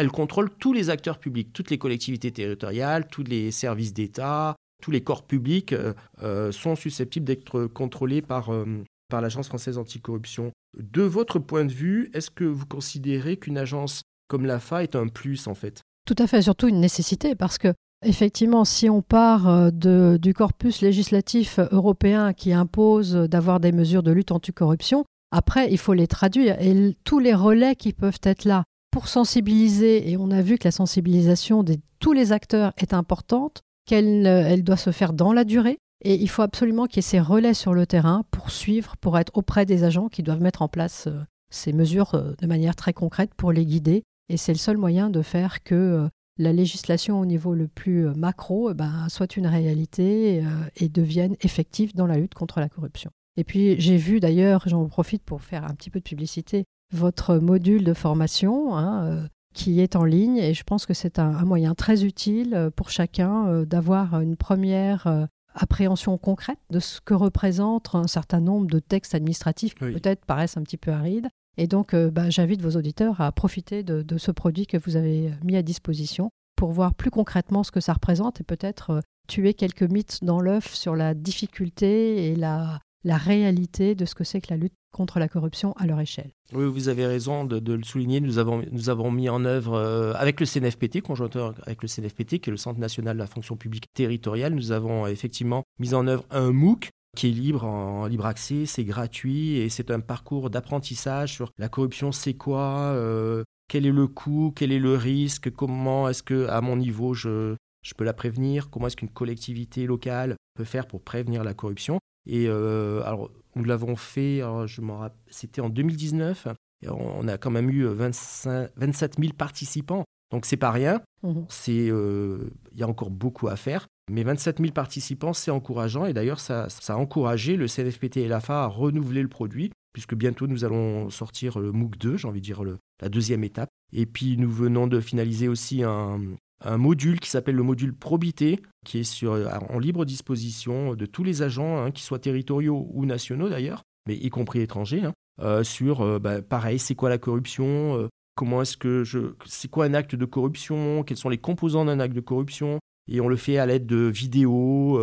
tous 0.59 0.73
les 0.73 0.89
acteurs 0.89 1.19
publics, 1.19 1.51
toutes 1.53 1.71
les 1.71 1.77
collectivités 1.77 2.31
territoriales, 2.31 3.07
tous 3.07 3.23
les 3.23 3.51
services 3.51 3.93
d'État, 3.93 4.55
tous 4.81 4.91
les 4.91 5.01
corps 5.01 5.25
publics 5.25 5.73
euh, 5.73 5.93
euh, 6.21 6.51
sont 6.51 6.75
susceptibles 6.75 7.25
d'être 7.25 7.65
contrôlés 7.65 8.21
par, 8.21 8.53
euh, 8.53 8.83
par 9.09 9.21
l'Agence 9.21 9.47
française 9.47 9.77
anticorruption. 9.77 10.51
De 10.77 11.01
votre 11.01 11.39
point 11.39 11.65
de 11.65 11.71
vue, 11.71 12.09
est-ce 12.13 12.29
que 12.29 12.43
vous 12.43 12.65
considérez 12.65 13.37
qu'une 13.37 13.57
agence 13.57 14.01
comme 14.27 14.45
l'AFA 14.45 14.83
est 14.83 14.95
un 14.95 15.07
plus 15.07 15.47
en 15.47 15.53
fait? 15.53 15.81
Tout 16.05 16.15
à 16.19 16.27
fait, 16.27 16.41
surtout 16.41 16.67
une 16.67 16.79
nécessité 16.79 17.35
parce 17.35 17.57
que 17.57 17.73
Effectivement, 18.03 18.65
si 18.65 18.87
on 18.87 19.01
part 19.01 19.71
de, 19.71 20.19
du 20.21 20.35
corpus 20.35 20.81
législatif 20.81 21.59
européen 21.71 22.33
qui 22.33 22.53
impose 22.53 23.13
d'avoir 23.15 23.59
des 23.59 23.71
mesures 23.71 24.03
de 24.03 24.11
lutte 24.11 24.31
anticorruption, 24.31 25.05
après, 25.31 25.71
il 25.71 25.77
faut 25.77 25.93
les 25.93 26.07
traduire 26.07 26.55
et 26.61 26.95
tous 27.03 27.19
les 27.19 27.33
relais 27.33 27.75
qui 27.75 27.93
peuvent 27.93 28.19
être 28.23 28.45
là 28.45 28.63
pour 28.91 29.09
sensibiliser, 29.09 30.09
et 30.09 30.15
on 30.15 30.31
a 30.31 30.41
vu 30.41 30.57
que 30.57 30.65
la 30.65 30.71
sensibilisation 30.71 31.63
de 31.63 31.75
tous 31.99 32.13
les 32.13 32.31
acteurs 32.31 32.71
est 32.77 32.93
importante, 32.93 33.61
qu'elle 33.85 34.25
euh, 34.25 34.47
elle 34.47 34.63
doit 34.63 34.77
se 34.77 34.91
faire 34.91 35.11
dans 35.11 35.33
la 35.33 35.43
durée. 35.43 35.77
Et 36.05 36.21
il 36.21 36.29
faut 36.29 36.43
absolument 36.43 36.85
qu'il 36.85 36.97
y 36.97 36.99
ait 36.99 37.01
ces 37.01 37.19
relais 37.19 37.53
sur 37.53 37.73
le 37.73 37.85
terrain 37.85 38.23
pour 38.31 38.51
suivre, 38.51 38.95
pour 38.97 39.17
être 39.17 39.31
auprès 39.35 39.65
des 39.65 39.83
agents 39.83 40.07
qui 40.07 40.23
doivent 40.23 40.41
mettre 40.41 40.61
en 40.61 40.67
place 40.67 41.07
euh, 41.07 41.19
ces 41.49 41.73
mesures 41.73 42.15
euh, 42.15 42.33
de 42.39 42.47
manière 42.47 42.75
très 42.75 42.93
concrète 42.93 43.33
pour 43.35 43.51
les 43.51 43.65
guider. 43.65 44.03
Et 44.29 44.37
c'est 44.37 44.53
le 44.53 44.59
seul 44.59 44.77
moyen 44.77 45.09
de 45.09 45.21
faire 45.21 45.63
que 45.63 46.07
la 46.37 46.53
législation 46.53 47.19
au 47.19 47.25
niveau 47.25 47.53
le 47.53 47.67
plus 47.67 48.07
macro 48.15 48.71
eh 48.71 48.73
ben, 48.73 49.07
soit 49.09 49.35
une 49.35 49.45
réalité 49.45 50.43
et 50.77 50.89
devienne 50.89 51.35
effective 51.41 51.93
dans 51.93 52.07
la 52.07 52.17
lutte 52.17 52.33
contre 52.33 52.59
la 52.59 52.67
corruption. 52.67 53.11
Et 53.37 53.43
puis 53.43 53.79
j'ai 53.79 53.97
vu 53.97 54.19
d'ailleurs, 54.19 54.63
j'en 54.65 54.87
profite 54.87 55.21
pour 55.21 55.43
faire 55.43 55.63
un 55.63 55.75
petit 55.75 55.91
peu 55.91 55.99
de 55.99 56.03
publicité, 56.03 56.65
votre 56.91 57.35
module 57.35 57.83
de 57.83 57.93
formation 57.93 58.75
hein, 58.75 59.27
qui 59.55 59.79
est 59.79 59.95
en 59.95 60.03
ligne 60.03 60.37
et 60.37 60.53
je 60.53 60.63
pense 60.63 60.85
que 60.85 60.93
c'est 60.93 61.17
un, 61.17 61.45
moyen 61.45 61.73
très 61.73 62.03
utile 62.03 62.53
euh, 62.53 62.69
pour 62.69 62.91
chacun 62.91 63.47
euh, 63.47 63.65
d'avoir 63.65 64.21
une 64.21 64.35
première 64.35 65.07
euh, 65.07 65.25
appréhension 65.55 66.17
concrète 66.17 66.59
de 66.69 66.79
ce 66.79 67.01
que 67.01 67.13
représente 67.13 67.95
un 67.95 68.07
certain 68.07 68.39
nombre 68.39 68.67
de 68.67 68.79
textes 68.79 69.15
administratifs 69.15 69.73
qui 69.73 69.85
peut-être 69.85 70.25
paraissent 70.25 70.57
un 70.57 70.63
petit 70.63 70.77
peu 70.77 70.91
arides. 70.91 71.29
Et 71.57 71.67
donc, 71.67 71.95
bah, 71.95 72.29
j'invite 72.29 72.61
vos 72.61 72.77
auditeurs 72.77 73.21
à 73.21 73.31
profiter 73.31 73.81
de, 73.81 74.17
ce 74.17 74.31
produit 74.31 74.67
que 74.67 74.77
vous 74.77 74.97
avez 74.97 75.31
mis 75.43 75.55
à 75.55 75.61
disposition 75.61 76.29
pour 76.57 76.71
voir 76.71 76.93
plus 76.93 77.11
concrètement 77.11 77.63
ce 77.63 77.71
que 77.71 77.79
ça 77.79 77.93
représente 77.93 78.41
et 78.41 78.43
peut-être 78.43 79.01
tuer 79.27 79.53
quelques 79.53 79.83
mythes 79.83 80.23
dans 80.23 80.41
l'œuf 80.41 80.73
sur 80.73 80.95
la 80.95 81.13
difficulté 81.13 82.27
et 82.27 82.35
la, 82.35 82.79
la 83.05 83.17
réalité 83.17 83.95
de 83.95 84.03
ce 84.03 84.15
que 84.15 84.23
c'est 84.23 84.41
que 84.41 84.47
la 84.49 84.57
lutte 84.57 84.73
contre 84.91 85.19
la 85.19 85.29
corruption 85.29 85.73
à 85.73 85.85
leur 85.85 85.99
échelle. 85.99 86.31
Oui, 86.53 86.65
vous 86.65 86.89
avez 86.89 87.05
raison 87.05 87.45
de, 87.45 87.73
le 87.73 87.83
souligner. 87.83 88.19
Nous 88.19 88.39
avons, 88.39 88.63
nous 88.71 88.89
avons 88.89 89.11
mis 89.11 89.29
en 89.29 89.45
œuvre, 89.45 89.75
euh, 89.75 90.13
avec 90.15 90.39
le 90.39 90.45
CNFPT, 90.45 91.01
conjointement 91.01 91.53
avec 91.65 91.83
le 91.83 91.87
CNFPT, 91.87 92.39
qui 92.39 92.49
est 92.49 92.51
le 92.51 92.57
Centre 92.57 92.79
national 92.79 93.15
de 93.15 93.21
la 93.21 93.27
fonction 93.27 93.55
publique 93.55 93.93
territoriale, 93.93 94.53
nous 94.53 94.71
avons 94.71 95.05
effectivement 95.05 95.63
mis 95.79 95.93
en 95.93 96.07
œuvre 96.07 96.25
un 96.31 96.51
MOOC 96.51 96.89
qui 97.15 97.27
est 97.27 97.31
libre, 97.31 97.63
en, 97.63 98.07
libre 98.07 98.25
accès, 98.25 98.65
c'est 98.65 98.83
gratuit 98.83 99.57
et 99.57 99.69
c'est 99.69 99.91
un 99.91 100.01
parcours 100.01 100.49
d'apprentissage 100.49 101.33
sur 101.33 101.51
la 101.57 101.69
corruption, 101.69 102.11
c'est 102.11 102.33
quoi, 102.33 102.91
euh, 102.95 103.43
quel 103.69 103.85
est 103.85 103.91
le 103.91 104.07
coût, 104.07 104.51
quel 104.55 104.71
est 104.71 104.79
le 104.79 104.95
risque, 104.95 105.51
comment 105.51 106.09
est-ce 106.09 106.23
que, 106.23 106.47
à 106.47 106.59
mon 106.61 106.75
niveau, 106.75 107.13
je, 107.13 107.55
je 107.83 107.93
peux 107.93 108.03
la 108.03 108.13
prévenir, 108.13 108.69
comment 108.69 108.87
est-ce 108.87 108.97
qu'une 108.97 109.09
collectivité 109.09 109.85
locale 109.85 110.35
peut 110.55 110.63
faire 110.63 110.87
pour 110.87 111.01
prévenir 111.01 111.43
la 111.43 111.53
corruption. 111.53 111.99
Et 112.25 112.47
euh, 112.47 113.03
alors, 113.03 113.31
nous 113.55 113.63
l'avons 113.63 113.95
fait, 113.95 114.41
je 114.65 114.81
c'était 115.29 115.61
en 115.61 115.69
2019. 115.69 116.47
Et 116.83 116.89
on 116.89 117.27
a 117.27 117.37
quand 117.37 117.51
même 117.51 117.69
eu 117.69 117.85
25, 117.85 118.69
27 118.75 119.15
000 119.19 119.33
participants. 119.33 120.03
Donc 120.31 120.45
c'est 120.45 120.57
pas 120.57 120.71
rien. 120.71 121.01
C'est, 121.49 121.89
euh, 121.89 122.51
il 122.71 122.79
y 122.79 122.83
a 122.83 122.87
encore 122.87 123.09
beaucoup 123.09 123.47
à 123.47 123.55
faire. 123.55 123.87
Mais 124.11 124.23
27 124.23 124.59
000 124.59 124.71
participants, 124.71 125.33
c'est 125.33 125.49
encourageant. 125.49 126.05
Et 126.05 126.13
d'ailleurs, 126.13 126.39
ça, 126.39 126.69
ça, 126.69 126.93
a 126.93 126.97
encouragé 126.97 127.55
le 127.55 127.67
CNFPT 127.67 128.17
et 128.17 128.27
l'AFA 128.27 128.63
à 128.63 128.67
renouveler 128.67 129.23
le 129.23 129.27
produit, 129.27 129.71
puisque 129.93 130.13
bientôt 130.13 130.45
nous 130.45 130.63
allons 130.63 131.09
sortir 131.09 131.57
le 131.57 131.71
MOOC 131.71 131.97
2, 131.97 132.17
j'ai 132.17 132.27
envie 132.27 132.41
de 132.41 132.45
dire 132.45 132.63
le, 132.63 132.77
la 133.01 133.09
deuxième 133.09 133.43
étape. 133.43 133.69
Et 133.93 134.05
puis 134.05 134.37
nous 134.37 134.51
venons 134.51 134.85
de 134.85 134.99
finaliser 134.99 135.47
aussi 135.47 135.81
un, 135.81 136.19
un 136.63 136.77
module 136.77 137.19
qui 137.19 137.29
s'appelle 137.29 137.55
le 137.55 137.63
module 137.63 137.93
probité, 137.93 138.61
qui 138.85 138.99
est 138.99 139.23
euh, 139.23 139.49
en 139.69 139.79
libre 139.79 140.05
disposition 140.05 140.95
de 140.95 141.05
tous 141.05 141.23
les 141.23 141.41
agents, 141.41 141.77
hein, 141.77 141.91
qui 141.91 142.03
soient 142.03 142.19
territoriaux 142.19 142.87
ou 142.93 143.05
nationaux 143.05 143.49
d'ailleurs, 143.49 143.83
mais 144.07 144.15
y 144.15 144.29
compris 144.29 144.61
étrangers, 144.61 145.03
hein, 145.03 145.13
euh, 145.41 145.63
sur, 145.63 146.01
euh, 146.01 146.19
bah, 146.19 146.41
pareil, 146.41 146.79
c'est 146.79 146.95
quoi 146.95 147.09
la 147.09 147.17
corruption 147.17 148.09
Comment 148.37 148.61
est-ce 148.61 148.75
que 148.75 149.05
je... 149.05 149.33
C'est 149.45 149.69
quoi 149.69 149.85
un 149.85 149.93
acte 149.93 150.13
de 150.13 150.25
corruption 150.25 151.03
Quels 151.03 151.15
sont 151.15 151.29
les 151.29 151.37
composants 151.37 151.85
d'un 151.85 152.01
acte 152.01 152.13
de 152.13 152.19
corruption 152.19 152.79
Et 153.07 153.21
on 153.21 153.29
le 153.29 153.37
fait 153.37 153.57
à 153.57 153.65
l'aide 153.65 153.85
de 153.85 154.11
vidéos, 154.13 154.99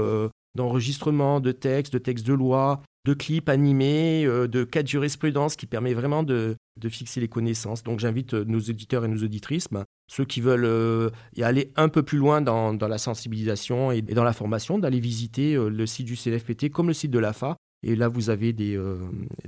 d'enregistrements, 0.55 1.41
de 1.41 1.51
textes, 1.51 1.95
de 1.95 1.99
textes 1.99 2.27
de 2.27 2.35
loi, 2.35 2.83
de 3.05 3.15
clips 3.15 3.49
animés, 3.49 4.25
de 4.25 4.65
cas 4.65 4.83
de 4.83 4.89
jurisprudence 4.89 5.57
qui 5.57 5.67
permet 5.67 5.95
vraiment 5.95 6.23
de, 6.23 6.57
de 6.81 6.89
fixer 6.89 7.21
les 7.21 7.29
connaissances. 7.29 7.83
Donc 7.83 7.99
j'invite 7.99 8.35
nos 8.35 8.61
éditeurs 8.61 9.05
et 9.05 9.09
nos 9.09 9.23
auditrices 9.23 9.67
bah, 9.71 9.85
ceux 10.13 10.27
qui 10.27 10.43
veulent 10.43 10.67
euh, 10.67 11.09
y 11.37 11.43
aller 11.43 11.73
un 11.77 11.89
peu 11.89 12.03
plus 12.03 12.19
loin 12.19 12.43
dans, 12.43 12.77
la 12.77 12.99
sensibilisation 12.99 13.93
et, 13.93 14.03
dans 14.03 14.25
la 14.25 14.35
formation, 14.35 14.79
d'aller 14.79 15.01
visiter 15.01 15.55
euh, 15.55 15.71
le 15.71 15.87
site 15.87 16.07
du 16.07 16.17
CNFPT 16.17 16.71
comme 16.71 16.89
le 16.89 16.93
site 16.93 17.11
de 17.11 17.19
l'AFA. 17.19 17.57
Et 17.83 17.97
là, 17.97 18.09
vous 18.09 18.29
avez 18.29 18.55
euh, 18.61 18.99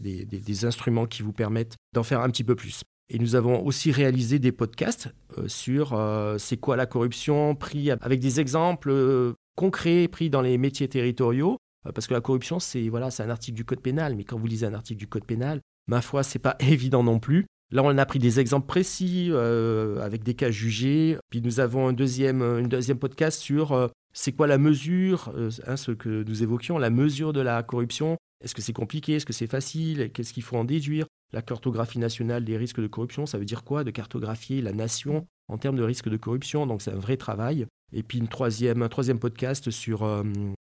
des, 0.00 0.24
des, 0.24 0.64
instruments 0.64 1.06
qui 1.06 1.22
vous 1.22 1.34
permettent 1.34 1.76
d'en 1.92 2.02
faire 2.02 2.20
un 2.20 2.30
petit 2.30 2.44
peu 2.44 2.54
plus. 2.54 2.82
Et 3.10 3.18
nous 3.18 3.34
avons 3.34 3.62
aussi 3.64 3.92
réalisé 3.92 4.38
des 4.38 4.52
podcasts 4.52 5.14
sur 5.46 6.00
c'est 6.38 6.56
quoi 6.56 6.74
la 6.74 6.86
corruption, 6.86 7.54
pris 7.54 7.90
avec 7.90 8.18
des 8.18 8.40
exemples 8.40 9.34
concrets 9.56 10.08
pris 10.08 10.30
dans 10.30 10.40
les 10.40 10.56
métiers 10.56 10.88
territoriaux. 10.88 11.58
Parce 11.92 12.06
que 12.06 12.14
la 12.14 12.20
corruption, 12.20 12.58
c'est 12.58 12.88
voilà, 12.88 13.08
un 13.18 13.30
article 13.30 13.56
du 13.56 13.64
code 13.64 13.80
pénal, 13.80 14.14
mais 14.16 14.24
quand 14.24 14.38
vous 14.38 14.46
lisez 14.46 14.66
un 14.66 14.74
article 14.74 14.98
du 14.98 15.06
code 15.06 15.24
pénal, 15.24 15.60
ma 15.86 16.00
foi, 16.00 16.22
c'est 16.22 16.38
pas 16.38 16.56
évident 16.60 17.02
non 17.02 17.18
plus. 17.18 17.46
Là, 17.70 17.82
on 17.82 17.96
a 17.98 18.06
pris 18.06 18.18
des 18.18 18.40
exemples 18.40 18.66
précis 18.66 19.28
euh, 19.30 20.00
avec 20.00 20.22
des 20.22 20.34
cas 20.34 20.50
jugés. 20.50 21.16
Puis 21.30 21.40
nous 21.40 21.60
avons 21.60 21.88
un 21.88 21.92
deuxième, 21.92 22.42
une 22.42 22.68
deuxième 22.68 22.98
podcast 22.98 23.40
sur 23.40 23.72
euh, 23.72 23.88
c'est 24.12 24.32
quoi 24.32 24.46
la 24.46 24.58
mesure, 24.58 25.32
euh, 25.34 25.50
hein, 25.66 25.76
ce 25.76 25.90
que 25.90 26.22
nous 26.22 26.42
évoquions, 26.42 26.78
la 26.78 26.90
mesure 26.90 27.32
de 27.32 27.40
la 27.40 27.62
corruption. 27.62 28.16
Est-ce 28.44 28.54
que 28.54 28.62
c'est 28.62 28.72
compliqué? 28.72 29.14
Est-ce 29.14 29.26
que 29.26 29.32
c'est 29.32 29.46
facile? 29.46 30.10
Qu'est-ce 30.12 30.32
qu'il 30.32 30.42
faut 30.42 30.56
en 30.56 30.64
déduire? 30.64 31.06
La 31.32 31.42
cartographie 31.42 31.98
nationale 31.98 32.44
des 32.44 32.56
risques 32.56 32.80
de 32.80 32.86
corruption, 32.86 33.26
ça 33.26 33.38
veut 33.38 33.44
dire 33.44 33.64
quoi? 33.64 33.82
De 33.82 33.90
cartographier 33.90 34.60
la 34.62 34.72
nation 34.72 35.26
en 35.48 35.58
termes 35.58 35.76
de 35.76 35.82
risques 35.82 36.08
de 36.08 36.16
corruption. 36.16 36.66
Donc 36.66 36.80
c'est 36.80 36.92
un 36.92 36.98
vrai 36.98 37.16
travail. 37.16 37.66
Et 37.92 38.02
puis 38.02 38.18
une 38.18 38.28
troisième, 38.28 38.82
un 38.82 38.88
troisième 38.88 39.18
podcast 39.18 39.70
sur 39.70 40.04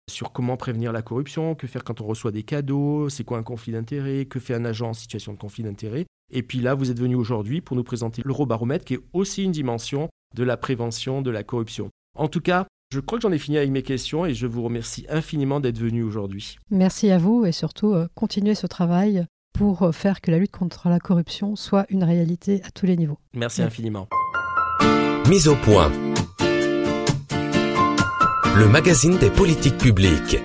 sur 0.08 0.32
comment 0.32 0.56
prévenir 0.56 0.92
la 0.92 1.02
corruption, 1.02 1.54
que 1.54 1.66
faire 1.66 1.84
quand 1.84 2.00
on 2.00 2.06
reçoit 2.06 2.32
des 2.32 2.42
cadeaux, 2.42 3.08
c'est 3.08 3.24
quoi 3.24 3.38
un 3.38 3.42
conflit 3.42 3.72
d'intérêt, 3.72 4.24
que 4.24 4.40
fait 4.40 4.54
un 4.54 4.64
agent 4.64 4.88
en 4.88 4.94
situation 4.94 5.32
de 5.32 5.38
conflit 5.38 5.62
d'intérêt. 5.62 6.06
Et 6.30 6.42
puis 6.42 6.58
là, 6.58 6.74
vous 6.74 6.90
êtes 6.90 6.98
venu 6.98 7.14
aujourd'hui 7.14 7.60
pour 7.60 7.76
nous 7.76 7.84
présenter 7.84 8.22
l'eurobaromètre, 8.24 8.84
qui 8.84 8.94
est 8.94 9.00
aussi 9.12 9.44
une 9.44 9.52
dimension 9.52 10.08
de 10.36 10.44
la 10.44 10.56
prévention 10.56 11.22
de 11.22 11.30
la 11.30 11.42
corruption. 11.42 11.90
En 12.16 12.28
tout 12.28 12.40
cas, 12.40 12.66
je 12.92 13.00
crois 13.00 13.18
que 13.18 13.22
j'en 13.22 13.32
ai 13.32 13.38
fini 13.38 13.58
avec 13.58 13.70
mes 13.70 13.82
questions 13.82 14.24
et 14.24 14.34
je 14.34 14.46
vous 14.46 14.62
remercie 14.62 15.06
infiniment 15.08 15.60
d'être 15.60 15.78
venu 15.78 16.02
aujourd'hui. 16.02 16.56
Merci 16.70 17.10
à 17.10 17.18
vous 17.18 17.44
et 17.44 17.52
surtout 17.52 17.92
euh, 17.92 18.08
continuez 18.14 18.54
ce 18.54 18.66
travail 18.66 19.26
pour 19.52 19.82
euh, 19.82 19.92
faire 19.92 20.20
que 20.20 20.30
la 20.30 20.38
lutte 20.38 20.52
contre 20.52 20.88
la 20.88 20.98
corruption 20.98 21.56
soit 21.56 21.86
une 21.90 22.04
réalité 22.04 22.62
à 22.64 22.70
tous 22.70 22.86
les 22.86 22.96
niveaux. 22.96 23.18
Merci 23.34 23.62
infiniment. 23.62 24.08
Mise 25.28 25.48
au 25.48 25.56
point 25.56 25.92
le 28.58 28.66
magazine 28.66 29.16
des 29.18 29.30
politiques 29.30 29.78
publiques. 29.78 30.36